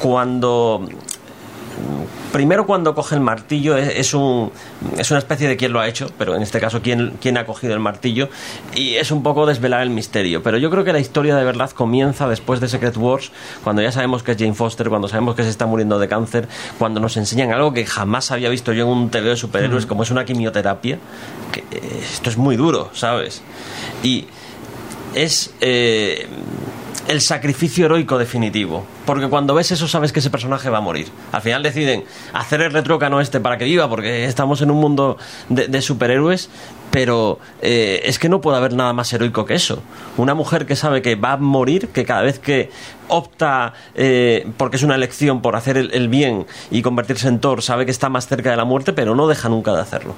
[0.00, 0.86] Cuando.
[1.76, 4.52] Mm, Primero cuando coge el martillo es, es un,
[4.98, 7.46] es una especie de quién lo ha hecho, pero en este caso quién, quién ha
[7.46, 8.28] cogido el martillo
[8.74, 10.42] y es un poco desvelar el misterio.
[10.42, 13.32] Pero yo creo que la historia de verdad comienza después de Secret Wars,
[13.64, 16.48] cuando ya sabemos que es Jane Foster, cuando sabemos que se está muriendo de cáncer,
[16.78, 20.02] cuando nos enseñan algo que jamás había visto yo en un TV de superhéroes, como
[20.02, 20.98] es una quimioterapia,
[21.52, 23.42] que eh, esto es muy duro, ¿sabes?
[24.02, 24.26] Y
[25.14, 26.26] es eh,
[27.08, 28.84] el sacrificio heroico definitivo.
[29.04, 31.08] Porque cuando ves eso sabes que ese personaje va a morir.
[31.32, 35.16] Al final deciden hacer el retrócano este para que viva, porque estamos en un mundo
[35.48, 36.50] de, de superhéroes,
[36.90, 39.82] pero eh, es que no puede haber nada más heroico que eso.
[40.16, 42.70] Una mujer que sabe que va a morir, que cada vez que
[43.08, 47.62] opta, eh, porque es una elección por hacer el, el bien y convertirse en Thor,
[47.62, 50.14] sabe que está más cerca de la muerte, pero no deja nunca de hacerlo.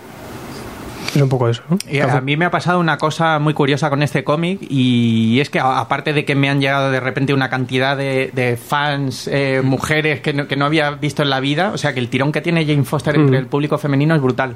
[1.15, 1.79] Es un poco eso, ¿no?
[1.91, 5.51] Y a mí me ha pasado una cosa muy curiosa con este cómic y es
[5.51, 9.63] que aparte de que me han llegado de repente una cantidad de, de fans, eh,
[9.65, 12.31] mujeres que no, que no había visto en la vida, o sea que el tirón
[12.31, 13.41] que tiene Jane Foster entre Mm.
[13.41, 14.55] el público femenino es brutal.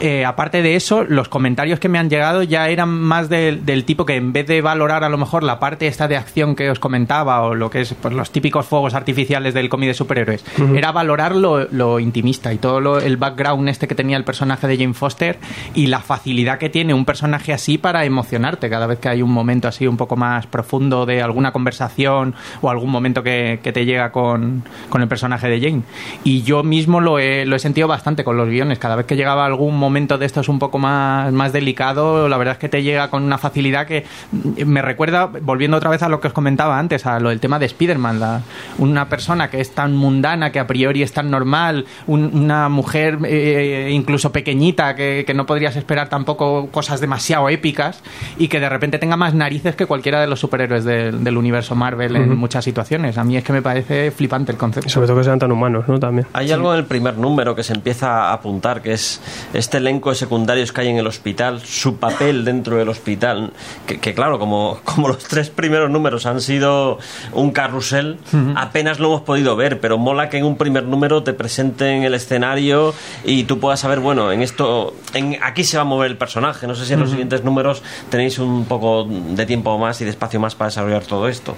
[0.00, 3.84] Eh, aparte de eso, los comentarios que me han llegado ya eran más del, del
[3.84, 6.68] tipo que en vez de valorar a lo mejor la parte esta de acción que
[6.68, 10.44] os comentaba o lo que es pues, los típicos fuegos artificiales del cómic de superhéroes,
[10.74, 14.66] era valorar lo, lo intimista y todo lo- el background este que tenía el personaje
[14.66, 15.38] de Jane Foster
[15.76, 19.30] y la facilidad que tiene un personaje así para emocionarte cada vez que hay un
[19.30, 24.10] momento así un poco más profundo de alguna conversación o algún momento que, te llega
[24.10, 25.82] con, con el personaje de Jane.
[26.24, 28.78] Y yo mismo lo he, lo he sentido bastante con los guiones.
[28.78, 32.52] Cada vez que llegaba algún momento de estos un poco más, más delicado, la verdad
[32.54, 34.04] es que te llega con una facilidad que
[34.64, 37.58] me recuerda, volviendo otra vez a lo que os comentaba antes, a lo del tema
[37.58, 38.42] de Spider-Man,
[38.78, 43.18] una persona que es tan mundana, que a priori es tan normal, un- una mujer
[43.26, 48.00] eh, incluso pequeñita, que, que no podrías esperar tampoco cosas demasiado épicas,
[48.38, 51.74] y que de repente tenga más narices que cualquiera de los superhéroes del, del universo
[51.74, 53.18] Marvel en muchas situaciones.
[53.18, 54.88] A mí es que me parece flipante el concepto.
[54.88, 55.98] Sobre todo que sean tan humanos, ¿no?
[55.98, 56.28] También.
[56.34, 59.20] Hay algo en el primer número que se empieza a apuntar, que es
[59.54, 63.52] este elenco de secundarios que hay en el hospital, su papel dentro del hospital,
[63.86, 66.98] que, que claro, como, como los tres primeros números han sido
[67.32, 68.18] un carrusel,
[68.54, 72.14] apenas lo hemos podido ver, pero mola que en un primer número te presenten el
[72.14, 76.16] escenario y tú puedas saber, bueno, en esto, en, aquí se va a mover el
[76.16, 80.04] personaje, no sé si en los siguientes números tenéis un poco de tiempo más y
[80.04, 81.54] de espacio más para desarrollar todo esto.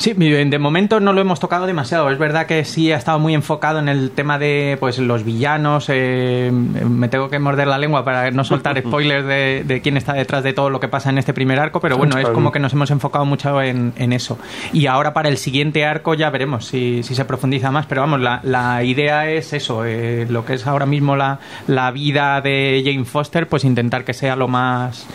[0.00, 2.10] Sí, de momento no lo hemos tocado demasiado.
[2.10, 5.88] Es verdad que sí ha estado muy enfocado en el tema de pues los villanos.
[5.90, 10.14] eh, me tengo que morder la lengua para no soltar spoilers de, de quién está
[10.14, 12.58] detrás de todo lo que pasa en este primer arco, pero bueno, es como que
[12.60, 14.38] nos hemos enfocado mucho en, en eso.
[14.72, 18.22] Y ahora para el siguiente arco ya veremos si, si se profundiza más, pero vamos,
[18.22, 22.82] la, la idea es eso, eh, lo que es ahora mismo la, la vida de
[22.86, 25.06] Jane Foster, pues intentar que sea lo más,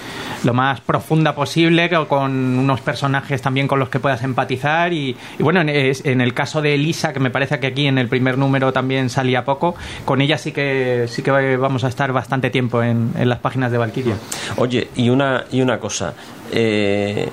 [0.44, 4.75] lo más profunda posible, con unos personajes también con los que puedas empatizar.
[4.92, 8.38] Y, bueno, en, el caso de Elisa, que me parece que aquí en el primer
[8.38, 12.84] número también salía poco, con ella sí que, sí que vamos a estar bastante tiempo
[12.84, 14.16] en, las páginas de Valkyria.
[14.58, 16.14] Oye, y una, y una cosa.
[16.52, 17.30] eh,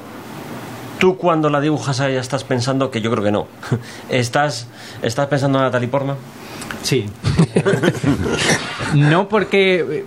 [1.02, 3.48] Tú cuando la dibujas a ella estás pensando que yo creo que no.
[4.09, 4.68] ¿Estás,
[5.02, 6.16] estás pensando en Natalie Portman?
[6.83, 7.07] Sí.
[8.94, 10.05] no porque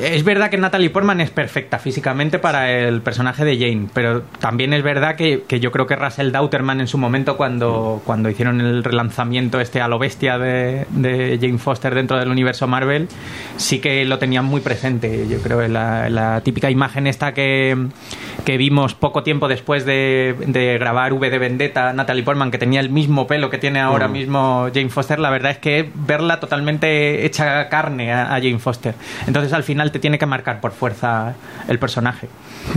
[0.00, 4.22] eh, es verdad que Natalie Portman es perfecta físicamente para el personaje de Jane, pero
[4.40, 8.28] también es verdad que, que yo creo que Russell Dauterman en su momento cuando, cuando
[8.28, 13.08] hicieron el relanzamiento este a lo bestia de, de Jane Foster dentro del universo Marvel,
[13.56, 15.26] sí que lo tenían muy presente.
[15.28, 17.76] Yo creo que la, la típica imagen esta que,
[18.44, 22.80] que vimos poco tiempo después de, de grabar V de Vendetta, Natalie Portman, que tenía
[22.80, 27.24] el mismo pelo que tiene ahora mismo Jane Foster, la verdad es que verla totalmente
[27.24, 28.94] hecha carne a, a Jane Foster.
[29.26, 31.34] Entonces al final te tiene que marcar por fuerza
[31.68, 32.28] el personaje.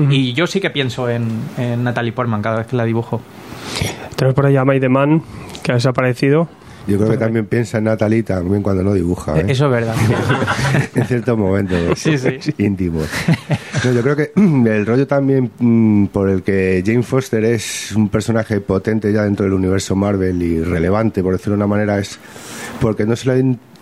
[0.10, 1.28] Y yo sí que pienso en,
[1.58, 3.22] en Natalie Portman cada vez que la dibujo.
[4.16, 5.24] Tenemos por ahí a May the Man,
[5.64, 6.48] que ha desaparecido.
[6.89, 9.39] Yo creo que también piensa en Natalie también cuando no dibuja.
[9.39, 9.45] ¿eh?
[9.47, 9.95] Eso es verdad.
[10.95, 12.54] en ciertos momentos Sí, sí.
[12.58, 13.08] íntimos.
[13.84, 18.10] No, yo creo que el rollo también mm, por el que Jane Foster es un
[18.10, 22.19] personaje potente ya dentro del universo Marvel y relevante, por decirlo de una manera, es
[22.80, 23.36] porque no se le ha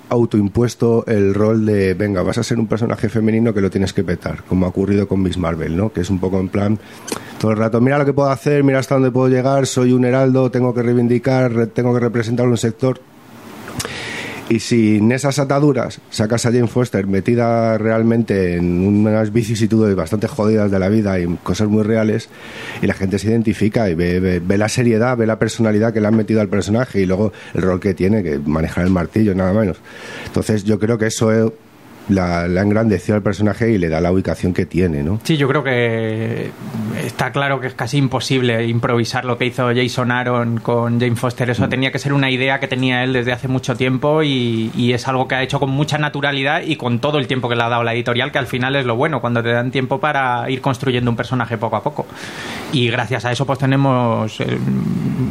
[0.10, 4.04] autoimpuesto el rol de, venga, vas a ser un personaje femenino que lo tienes que
[4.04, 5.92] petar, como ha ocurrido con Miss Marvel, ¿no?
[5.92, 6.80] Que es un poco en plan,
[7.40, 10.06] todo el rato, mira lo que puedo hacer, mira hasta dónde puedo llegar, soy un
[10.06, 13.00] heraldo, tengo que reivindicar, re- tengo que representar un sector.
[14.50, 20.72] Y sin esas ataduras sacas a Jane Foster metida realmente en unas vicisitudes bastante jodidas
[20.72, 22.30] de la vida y cosas muy reales,
[22.82, 26.08] y la gente se identifica y ve, ve- la seriedad, ve la personalidad que le
[26.08, 29.52] han metido al personaje y luego el rol que tiene, que manejar el martillo, nada
[29.52, 29.78] menos.
[30.28, 31.54] Entonces yo creo que eso
[32.10, 35.20] la, la engrandeció al personaje y le da la ubicación que tiene, ¿no?
[35.24, 36.52] Sí, yo creo que
[37.04, 41.50] está claro que es casi imposible improvisar lo que hizo Jason Aaron con Jane Foster.
[41.50, 44.94] Eso tenía que ser una idea que tenía él desde hace mucho tiempo y, y
[44.94, 47.64] es algo que ha hecho con mucha naturalidad y con todo el tiempo que le
[47.64, 50.50] ha dado la editorial, que al final es lo bueno, cuando te dan tiempo para
[50.50, 52.06] ir construyendo un personaje poco a poco.
[52.72, 54.58] Y gracias a eso pues tenemos eh,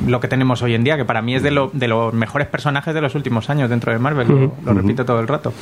[0.07, 2.49] lo que tenemos hoy en día, que para mí es de, lo- de los mejores
[2.49, 5.53] personajes de los últimos años dentro de Marvel, lo, lo repito todo el rato.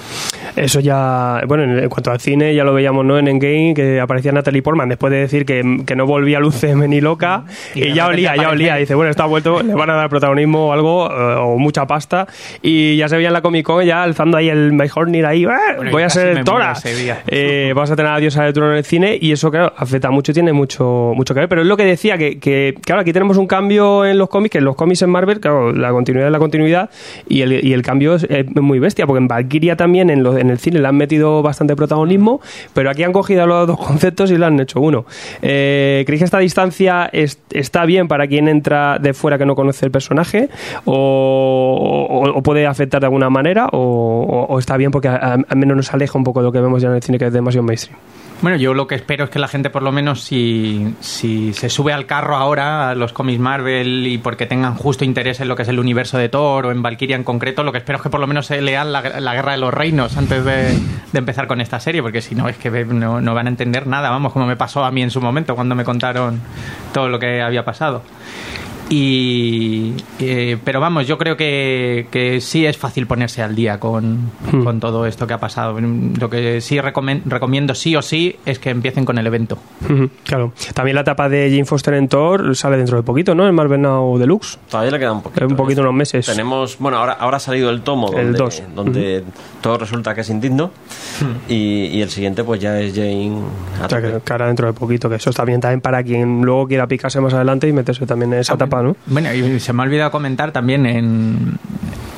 [0.56, 3.18] Eso ya, bueno, en, cuanto al cine, ya lo veíamos, ¿no?
[3.18, 6.84] En Endgame, que aparecía Natalie Portman después de decir que, que no volvía al UCM
[6.88, 8.76] ni loca, Y y, de ya olía, ya olía.
[8.76, 12.26] Dice, bueno, está vuelto, le van a dar protagonismo o algo, eh, o mucha pasta.
[12.62, 15.48] Y ya se veía en la Comic Con ya alzando ahí el Mjolnir ahí, ¡eh!
[15.76, 16.74] Bueno, voy a ser Tora.
[17.26, 20.10] Eh, vas a tener a Diosa del Trono en el cine, y eso, claro, afecta
[20.10, 21.48] mucho, tiene mucho, mucho que ver.
[21.48, 24.52] Pero es lo que decía, que, que, claro, aquí tenemos un cambio en los cómics,
[24.52, 26.90] que en los cómics en Marvel, claro, la continuidad es la continuidad,
[27.28, 30.50] y el, y el cambio es, es muy bestia, porque en Valkyria también, en, en
[30.50, 32.40] el cine, le han metido bastante protagonismo,
[32.72, 35.06] pero aquí han cogido los dos conceptos y lo han hecho uno.
[35.42, 39.54] Eh, ¿Creéis que esta distancia es- está bien para quien entra de fuera que no
[39.54, 40.48] conoce el personaje?
[40.84, 43.68] ¿O, o- puede afectar de alguna manera?
[43.72, 46.82] ¿O, o- está bien porque al menos nos aleja un poco de lo que vemos
[46.82, 47.98] ya en el cine, que es demasiado mainstream?
[48.42, 51.70] Bueno, yo lo que espero es que la gente, por lo menos, si, si se
[51.70, 55.56] sube al carro ahora a los cómics Marvel y porque tengan justo interés en lo
[55.56, 58.02] que es el universo de Thor o en Valkyria en concreto, lo que espero es
[58.02, 61.18] que por lo menos se lean la, la Guerra de los Reinos antes de, de
[61.18, 64.10] empezar con esta serie, porque si no, es que no, no van a entender nada,
[64.10, 66.40] vamos, como me pasó a mí en su momento cuando me contaron
[66.92, 68.02] todo lo que había pasado.
[68.90, 74.30] Y, eh, pero vamos, yo creo que, que sí es fácil ponerse al día con,
[74.62, 75.78] con todo esto que ha pasado.
[75.80, 79.58] Lo que sí recomiendo sí o sí es que empiecen con el evento.
[79.88, 80.52] Ujú, Claro.
[80.74, 83.48] También la etapa de Jane Foster en Thor sale dentro de poquito, ¿no?
[83.48, 84.58] En Marvel Now Deluxe.
[84.70, 85.46] Todavía le queda un poquito.
[85.46, 86.26] Un poquito, unos meses.
[86.26, 88.62] Tenemos, bueno, ahora, ahora ha salido el tomo El donde, dos.
[88.74, 89.24] donde
[89.60, 90.70] todo resulta que es indigno
[91.48, 93.32] y, y el siguiente pues ya es Jane.
[93.84, 96.42] O sea, que, que ahora dentro de poquito, que eso está bien también para quien
[96.42, 98.96] luego quiera picarse más adelante y meterse también en esa etapa, ¿no?
[99.06, 101.58] Bueno, y se me ha olvidado comentar también en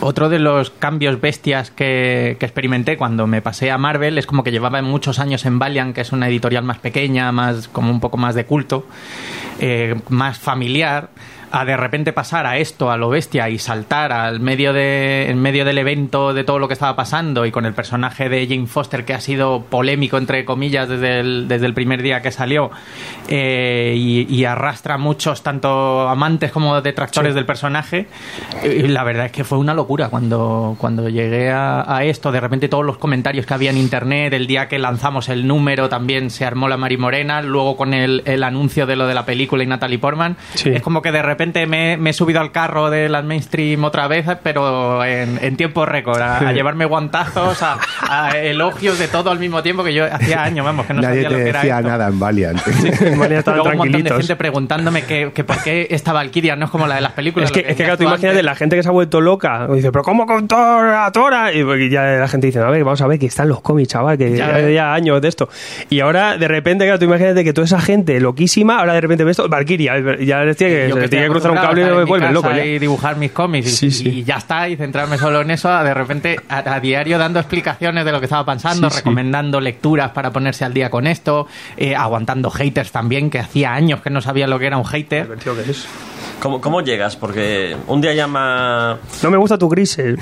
[0.00, 4.44] otro de los cambios bestias que, que experimenté cuando me pasé a Marvel es como
[4.44, 8.00] que llevaba muchos años en Valiant, que es una editorial más pequeña, más como un
[8.00, 8.86] poco más de culto,
[9.58, 11.08] eh, más familiar.
[11.58, 15.40] A de repente pasar a esto, a lo bestia, y saltar al medio de, en
[15.40, 18.66] medio del evento de todo lo que estaba pasando y con el personaje de Jane
[18.66, 22.70] Foster que ha sido polémico, entre comillas, desde el, desde el primer día que salió,
[23.28, 28.06] eh, y, y arrastra muchos, tanto amantes como detractores del personaje,
[28.62, 32.32] y la verdad es que fue una locura cuando, cuando llegué a, a esto.
[32.32, 35.88] De repente todos los comentarios que había en internet, el día que lanzamos el número
[35.88, 39.62] también se armó la Marimorena, luego con el, el anuncio de lo de la película
[39.62, 40.36] y Natalie Portman.
[40.54, 40.68] Sí.
[40.68, 44.08] Es como que de repente me, me he subido al carro de la mainstream otra
[44.08, 47.78] vez, pero en, en tiempo récord, a, a llevarme guantazos, a,
[48.08, 51.22] a elogios de todo al mismo tiempo, que yo hacía años, vamos, que no Nadie
[51.22, 51.88] sabía te lo que era decía esto.
[51.88, 52.60] nada en Valiant.
[53.00, 56.66] En Valiant Luego un montón de gente preguntándome que, que por qué esta Valkyria no
[56.66, 57.50] es como la de las películas.
[57.50, 59.66] Es que, lo es que claro, tú imagínate la gente que se ha vuelto loca.
[59.68, 61.10] Dice, pero ¿cómo con Tora?
[61.12, 61.52] Tora?
[61.52, 63.90] Y porque ya la gente dice, a ver, vamos a ver que están los cómics,
[63.90, 65.48] chaval, que Ya ya, ya años de esto.
[65.90, 69.24] Y ahora, de repente, claro, tú imagínate que toda esa gente loquísima, ahora de repente
[69.24, 72.32] ves esto, Valkyria, ya les tiene que, estoy tiene que cruzar un cable y vuelven
[72.34, 72.50] loco.
[72.50, 72.64] ya.
[72.64, 74.08] Y dibujar mis cómics y, Sí, sí.
[74.08, 78.04] y ya está, y centrarme solo en eso, de repente a, a diario dando explicaciones
[78.04, 79.00] de lo que estaba pensando, Sí, sí.
[79.00, 84.00] recomendando lecturas para ponerse al día con esto, eh, aguantando haters también, que hacía años
[84.02, 85.36] que no sabía lo que era un hater.
[85.38, 85.86] Tío, ¿qué es?
[86.40, 87.16] ¿Cómo, ¿Cómo llegas?
[87.16, 88.98] Porque un día llama...
[89.22, 90.16] No me gusta tu gris, eh.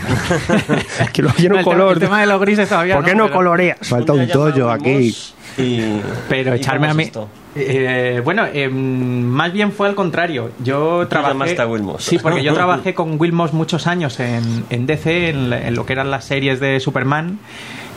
[1.13, 1.93] que lo quiero No, el, tema, color.
[1.95, 3.79] el tema de los grises todavía ¿Por qué no, no coloreas?
[3.83, 5.63] Falta un tollo Wilmos aquí.
[5.63, 7.05] Y, Pero ¿y echarme a mí.
[7.05, 7.29] esto?
[7.57, 10.51] Eh, bueno, eh, más bien fue al contrario.
[10.63, 11.61] Yo trabajé.
[11.61, 12.05] a Wilmos.
[12.05, 15.93] Sí, porque yo trabajé con Wilmos muchos años en, en DC, en, en lo que
[15.93, 17.39] eran las series de Superman.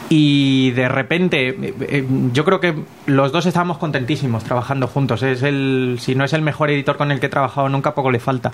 [0.09, 2.75] Y de repente, eh, eh, yo creo que
[3.07, 5.21] los dos estábamos contentísimos trabajando juntos.
[5.23, 8.11] Es el, si no es el mejor editor con el que he trabajado nunca, poco
[8.11, 8.51] le falta.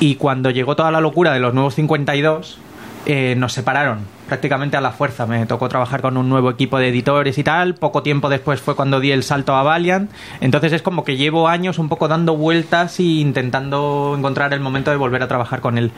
[0.00, 2.58] Y cuando llegó toda la locura de los nuevos 52,
[3.06, 5.26] eh, nos separaron prácticamente a la fuerza.
[5.26, 7.74] Me tocó trabajar con un nuevo equipo de editores y tal.
[7.74, 10.10] Poco tiempo después fue cuando di el salto a Valiant.
[10.40, 14.90] Entonces es como que llevo años un poco dando vueltas e intentando encontrar el momento
[14.90, 15.92] de volver a trabajar con él.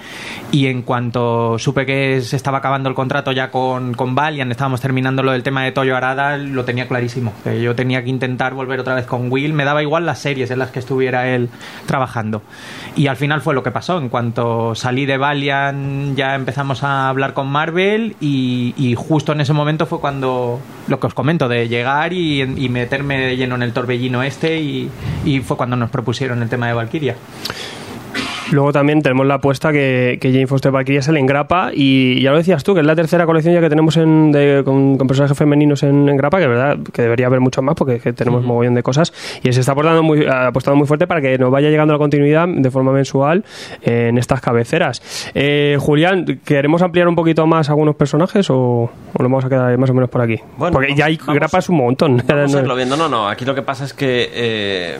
[0.50, 4.80] Y en cuanto supe que se estaba acabando el contrato ya con, con Valiant, estábamos
[4.80, 7.32] terminando lo del tema de Toyo Arada, lo tenía clarísimo.
[7.44, 9.52] Que yo tenía que intentar volver otra vez con Will.
[9.52, 11.48] Me daba igual las series en las que estuviera él
[11.86, 12.42] trabajando.
[12.94, 13.98] Y al final fue lo que pasó.
[13.98, 18.15] En cuanto salí de Valiant, ya empezamos a hablar con Marvel.
[18.20, 22.46] Y, y justo en ese momento fue cuando lo que os comento, de llegar y,
[22.68, 24.60] meterme de lleno en el torbellino este.
[24.60, 24.90] Y,
[25.24, 27.16] y fue cuando nos propusieron el tema de Valkyria.
[28.52, 32.30] Luego también tenemos la apuesta que, que Jane Foster Valkyria sale en grapa y ya
[32.30, 35.06] lo decías tú, que es la tercera colección ya que tenemos en, de- con, con
[35.06, 38.12] personajes femeninos en, en grapa, que es verdad que debería haber mucho más porque que
[38.12, 41.50] tenemos mogollón de cosas y se está aportando muy, apostando muy fuerte para que nos
[41.50, 43.44] vaya llegando la continuidad de forma mensual
[43.82, 45.02] en estas cabeceras.
[45.34, 48.90] Eh, Julián, ¿queremos ampliar un poquito más algunos personajes o, o
[49.22, 50.38] nos vamos a quedar más o menos por aquí?
[50.56, 52.22] Bueno, porque ya hay grapas un montón.
[52.26, 52.96] Vamos No- a irlo viendo.
[52.96, 54.96] No, no, aquí lo que pasa es que eh,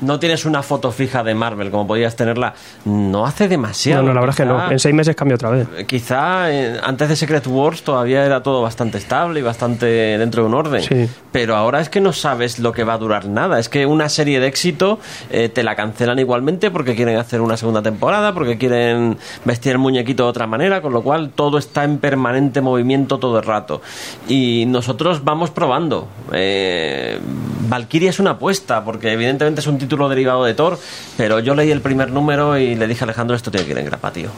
[0.00, 2.54] no tienes una foto fija de Marvel como podías tenerla.
[2.84, 4.02] No hace demasiado.
[4.02, 4.70] no, no, la verdad es que no.
[4.70, 5.68] En seis meses cambia otra vez.
[5.86, 10.48] Quizá eh, antes de Secret Wars todavía era todo bastante estable y bastante dentro de
[10.48, 10.82] un orden.
[10.82, 11.08] Sí.
[11.32, 13.58] Pero ahora es que no sabes lo que va a durar nada.
[13.58, 14.98] Es que una serie de éxito
[15.30, 19.78] eh, te la cancelan igualmente porque quieren hacer una segunda temporada, porque quieren vestir el
[19.78, 23.82] muñequito de otra manera, con lo cual todo está en permanente movimiento todo el rato.
[24.28, 26.08] Y nosotros vamos probando.
[26.32, 27.18] Eh,
[27.68, 30.78] Valkyria es una apuesta, porque evidentemente es un título derivado de Thor,
[31.16, 33.78] pero yo leí el primer número y le dije a Alejandro, esto tiene que ir
[33.78, 34.30] en grapa, tío.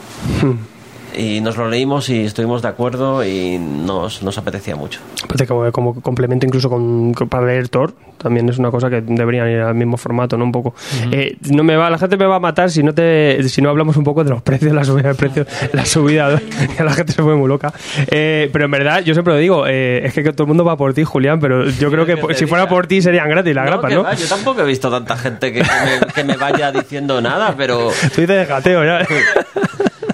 [1.17, 4.99] Y nos lo leímos y estuvimos de acuerdo y nos, nos apetecía mucho.
[5.23, 9.01] Aparte, como, como complemento incluso con, con- para leer Thor, también es una cosa que
[9.01, 10.43] deberían ir al mismo formato, ¿no?
[10.45, 10.75] Un poco.
[11.11, 13.69] Eh, no me va, la gente me va a matar si no te, si no
[13.69, 16.29] hablamos un poco de los precios, la subida de precios, la subida,
[16.79, 17.73] la gente se fue muy loca.
[18.11, 20.77] Eh, pero en verdad, yo siempre lo digo, eh, es que todo el mundo va
[20.77, 23.89] por ti, Julián, pero yo creo que si fuera por ti serían gratis las grapas,
[23.89, 24.03] que ¿no?
[24.03, 27.55] va, yo tampoco he visto tanta gente que, que me, que me vaya diciendo nada,
[27.57, 29.05] pero Tú dices de gateo, ya.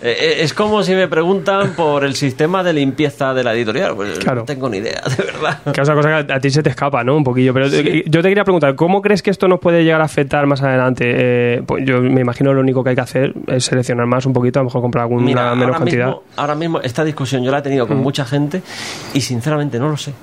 [0.06, 3.96] eh, es como si me preguntan por el sistema de limpieza de la editorial.
[3.96, 4.42] Pues Claro.
[4.42, 5.60] no tengo ni idea, de verdad.
[5.74, 7.16] Que es una cosa que a ti se te escapa, ¿no?
[7.16, 7.54] Un poquillo.
[7.54, 10.46] Pero eh, yo te quería preguntar, ¿cómo crees que esto nos puede llegar a afectar
[10.46, 11.06] más adelante?
[11.08, 14.34] Eh, pues yo me imagino lo único que hay que hacer es seleccionar más un
[14.34, 16.06] poquito, a lo mejor comprar alguna Mira, menos ahora cantidad.
[16.08, 16.10] Mm.
[16.10, 18.62] mismo, ahora mismo esta discusión yo la he tenido con mucha gente
[19.14, 20.14] y sinceramente no lo sé.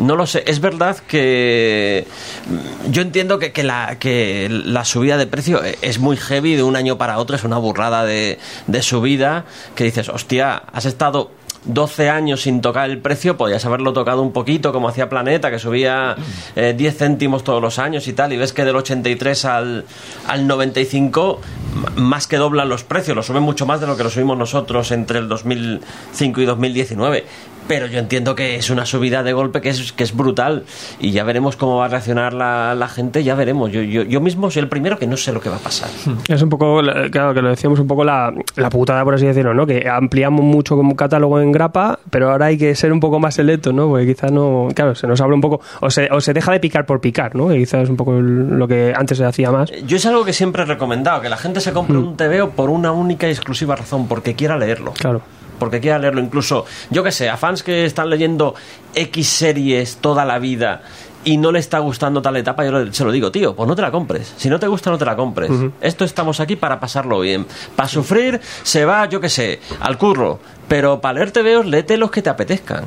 [0.00, 0.42] No lo sé.
[0.46, 2.06] Es verdad que
[2.48, 6.62] mm, yo entiendo que, que la, que la subida de precio es muy heavy de
[6.62, 11.30] un año para otro, es una burrada de, de subida que dices, hostia, has estado
[11.66, 15.58] 12 años sin tocar el precio, podías haberlo tocado un poquito, como hacía Planeta, que
[15.58, 16.16] subía
[16.56, 19.84] eh, 10 céntimos todos los años y tal, y ves que del 83 al,
[20.26, 21.40] al 95
[21.74, 24.38] m- más que doblan los precios, lo suben mucho más de lo que lo subimos
[24.38, 27.24] nosotros entre el 2005 y 2019.
[27.68, 30.64] Pero yo entiendo que es una subida de golpe que es, que es brutal
[30.98, 33.70] y ya veremos cómo va a reaccionar la, la gente, ya veremos.
[33.70, 35.88] Yo, yo, yo mismo soy el primero que no sé lo que va a pasar.
[36.28, 39.26] Es un poco, la- claro, que lo decíamos un poco la, la putada, por así
[39.26, 39.66] decirlo, ¿no?
[39.66, 43.34] Que ampliamos mucho como catálogo en grapa, pero ahora hay que ser un poco más
[43.34, 43.88] selecto, ¿no?
[43.88, 46.60] Porque quizás no, claro, se nos abre un poco, o se, o se deja de
[46.60, 47.48] picar por picar, ¿no?
[47.48, 49.70] Que quizás es un poco lo que antes se hacía más.
[49.86, 52.70] Yo es algo que siempre he recomendado, que la gente se compre un TVO por
[52.70, 54.92] una única y exclusiva razón, porque quiera leerlo.
[54.92, 55.20] Claro.
[55.60, 58.56] Porque quiera leerlo incluso, yo que sé, a fans que están leyendo
[58.96, 60.82] X series toda la vida
[61.22, 63.82] y no le está gustando tal etapa, yo se lo digo, tío, pues no te
[63.82, 64.32] la compres.
[64.38, 65.50] Si no te gusta, no te la compres.
[65.82, 67.46] Esto estamos aquí para pasarlo bien.
[67.76, 70.40] Para sufrir, se va, yo que sé, al curro.
[70.66, 72.86] Pero para leer TVOs, léete los que te apetezcan.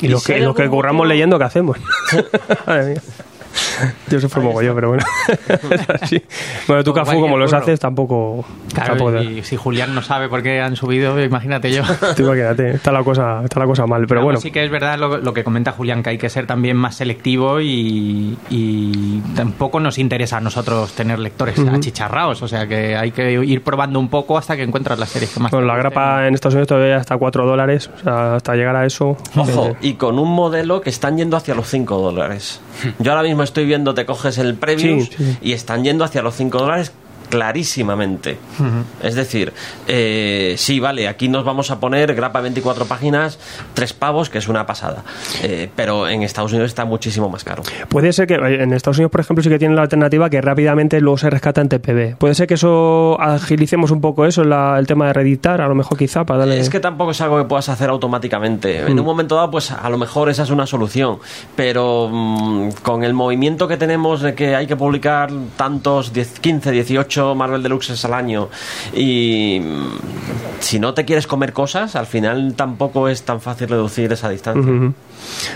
[0.00, 1.76] Y los si que, los que curramos motivo- leyendo, ¿qué hacemos?
[2.66, 3.02] Madre mía.
[4.08, 5.04] Yo sufro mogollón, pero bueno.
[6.66, 7.62] Bueno, tú, Cafu, como los curro.
[7.62, 8.44] haces, tampoco.
[8.74, 11.82] Claro, y si Julián no sabe por qué han subido, imagínate yo.
[12.16, 14.06] Tú imagínate, está la cosa, está la cosa mal.
[14.06, 16.46] Pero bueno, sí que es verdad lo, lo que comenta Julián, que hay que ser
[16.46, 22.42] también más selectivo y, y tampoco nos interesa a nosotros tener lectores achicharrados.
[22.42, 25.40] O sea que hay que ir probando un poco hasta que encuentras las series que
[25.40, 27.90] más bueno, la grapa en Estados Unidos todavía está a 4 dólares.
[27.94, 29.16] O sea, hasta llegar a eso.
[29.36, 32.60] Ojo, eh, y con un modelo que están yendo hacia los 5 dólares.
[32.98, 35.38] Yo ahora mismo estoy viendo, te coges el Sí, sí.
[35.42, 36.92] y están yendo hacia los 5 dólares
[37.34, 38.38] clarísimamente.
[39.02, 39.52] Es decir,
[39.88, 43.38] eh, sí, vale, aquí nos vamos a poner grapa 24 páginas,
[43.74, 45.02] 3 pavos, que es una pasada.
[45.42, 47.62] Eh, pero en Estados Unidos está muchísimo más caro.
[47.88, 50.40] Puede ser que eh, en Estados Unidos, por ejemplo, sí que tienen la alternativa que
[50.40, 52.16] rápidamente luego se rescata en TPB.
[52.18, 55.74] Puede ser que eso agilicemos un poco eso, la- el tema de reeditar, a lo
[55.74, 56.60] mejor quizá para darle.
[56.60, 58.78] Es que tampoco es algo que puedas hacer automáticamente.
[58.86, 61.18] En un momento dado, pues a lo mejor esa es una solución.
[61.56, 66.70] Pero mm, con el movimiento que tenemos de que hay que publicar tantos, 10, 15,
[66.70, 68.48] 18 Marvel Deluxes al año
[68.94, 69.60] y
[70.60, 74.72] si no te quieres comer cosas, al final tampoco es tan fácil reducir esa distancia.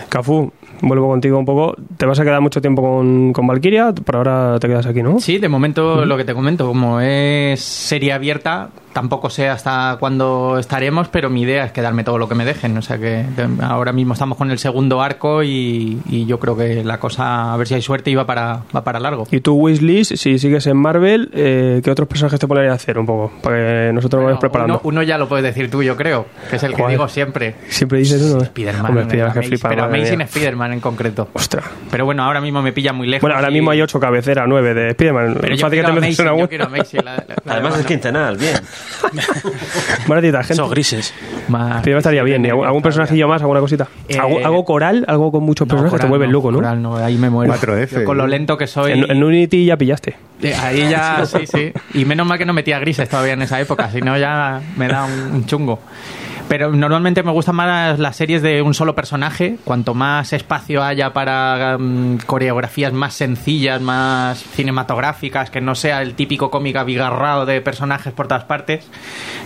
[0.08, 1.74] Cafu, vuelvo contigo un poco.
[1.96, 3.92] ¿Te vas a quedar mucho tiempo con, con Valkyria?
[3.92, 5.18] Por ahora te quedas aquí, ¿no?
[5.20, 10.56] Sí, de momento lo que te comento, como es serie abierta, tampoco sé hasta cuándo
[10.58, 12.76] estaremos, pero mi idea es quedarme todo lo que me dejen.
[12.76, 13.24] O sea que
[13.62, 17.56] ahora mismo estamos con el segundo arco y, y yo creo que la cosa, a
[17.56, 19.28] ver si hay suerte, y va para, va para largo.
[19.30, 23.06] Y tú, Wishlist, si sigues en Marvel, eh, ¿qué otros personajes te podrían hacer un
[23.06, 23.30] poco?
[23.40, 24.74] Para que nosotros Bueno, vayamos preparando.
[24.82, 27.54] Uno, uno ya lo puedes decir tú, yo creo, que es el que digo siempre.
[27.68, 28.44] Siempre dices uno.
[28.46, 28.86] Spiderman.
[28.86, 30.26] Hombre, Spiderman que flipa, pero Amazing.
[30.26, 31.28] Spiderman en concreto.
[31.34, 31.64] Ostras.
[31.88, 33.22] Pero bueno, ahora mismo me pilla muy lejos.
[33.22, 35.36] Bueno, ahora y- mismo hay ocho cabeceras, nueve de Spiderman.
[35.40, 38.56] Pero yo quiero Amazing, yo quiero Amazing, la- la- la Además de es quincenal, bien.
[40.06, 40.52] Baratita, gente.
[40.54, 41.14] Esos grises.
[41.48, 42.44] Más- Spiderman estaría bien.
[42.44, 43.40] ¿Y algún, personajillo más?
[43.42, 43.88] ¿Alguna cosita?
[44.08, 45.04] Eh, ¿Algo, algo coral?
[45.08, 46.00] ¿Algo con muchos No, personajes?
[46.00, 46.58] te vuelves loco, ¿no?
[46.58, 47.52] Coral no, ahí me muero.
[47.54, 48.28] 4F, Yo con lo ¿no?
[48.28, 48.92] lento que soy.
[48.92, 50.16] En, en Unity ya pillaste.
[50.42, 51.72] Eh, Ahí ya, sí, sí.
[51.94, 54.88] Y menos mal que no metía grises todavía en esa época, si no ya me
[54.88, 55.80] da un, un chungo.
[56.48, 59.58] Pero normalmente me gustan más las series de un solo personaje.
[59.64, 66.14] Cuanto más espacio haya para mm, coreografías más sencillas, más cinematográficas, que no sea el
[66.14, 68.88] típico cómic abigarrado de personajes por todas partes,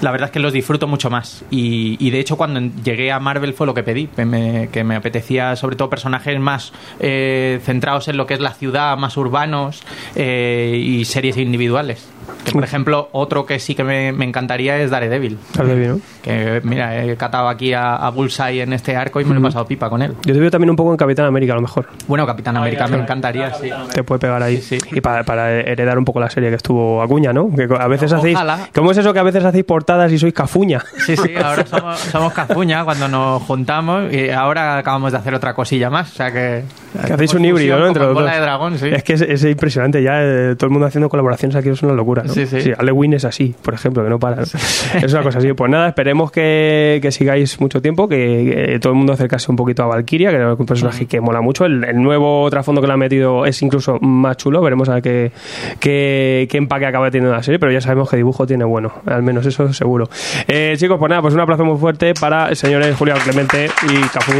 [0.01, 1.45] la verdad es que los disfruto mucho más.
[1.51, 4.95] Y, de hecho, cuando llegué a Marvel fue lo que pedí, que me, que me
[4.95, 9.83] apetecía sobre todo personajes más eh, centrados en lo que es la ciudad, más urbanos
[10.15, 12.09] eh, y series individuales.
[12.45, 15.39] Que, por ejemplo, otro que sí que me, me encantaría es Daredevil.
[15.55, 16.01] Daredevil, ¿no?
[16.23, 19.43] Que, mira, he catado aquí a, a Bullseye en este arco y me lo he
[19.43, 20.15] pasado pipa con él.
[20.25, 21.89] Yo te veo también un poco en Capitán América, a lo mejor.
[22.07, 23.71] Bueno, Capitán América me encantaría, sí.
[23.93, 24.59] Te puede pegar ahí.
[24.61, 24.89] Sí, sí.
[24.93, 27.51] Y para, para heredar un poco la serie que estuvo Acuña, ¿no?
[27.55, 28.35] Que a veces hacéis.
[28.37, 28.69] Ojalá.
[28.75, 30.83] ¿Cómo es eso que a veces hacéis portadas y sois cafuña?
[30.99, 35.55] Sí, sí, ahora somos, somos cazuña cuando nos juntamos y ahora acabamos de hacer otra
[35.55, 36.11] cosilla más.
[36.13, 36.65] O sea que.
[37.07, 37.87] Que hacéis un híbrido, ¿no?
[37.87, 38.31] Entre los dos.
[38.31, 38.89] de dragón, sí.
[38.93, 40.21] Es que es, es impresionante ya.
[40.23, 42.33] eh, todo el mundo haciendo colaboraciones aquí es una locura, ¿no?
[42.33, 42.73] Sí, sí.
[42.77, 44.37] Halloween es así, por ejemplo, que no para.
[44.37, 44.43] ¿no?
[44.43, 45.53] Es una cosa así.
[45.53, 49.57] Pues nada, esperemos que, que sigáis mucho tiempo, que, que todo el mundo acercase un
[49.57, 51.65] poquito a Valkyria, que es un personaje que mola mucho.
[51.65, 54.61] El, el nuevo trasfondo que le han metido es incluso más chulo.
[54.61, 55.33] Veremos a ver qué,
[55.81, 58.93] qué, qué empaque acaba teniendo la serie, pero ya sabemos que dibujo tiene bueno.
[59.07, 60.09] Al menos eso seguro.
[60.49, 64.01] Eh, chicos, pues nada, pues un aplauso muy fuerte para el señores Julián Clemente y
[64.09, 64.33] Cafú.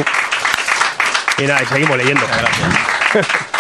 [1.39, 2.23] Y nada, y seguimos leyendo.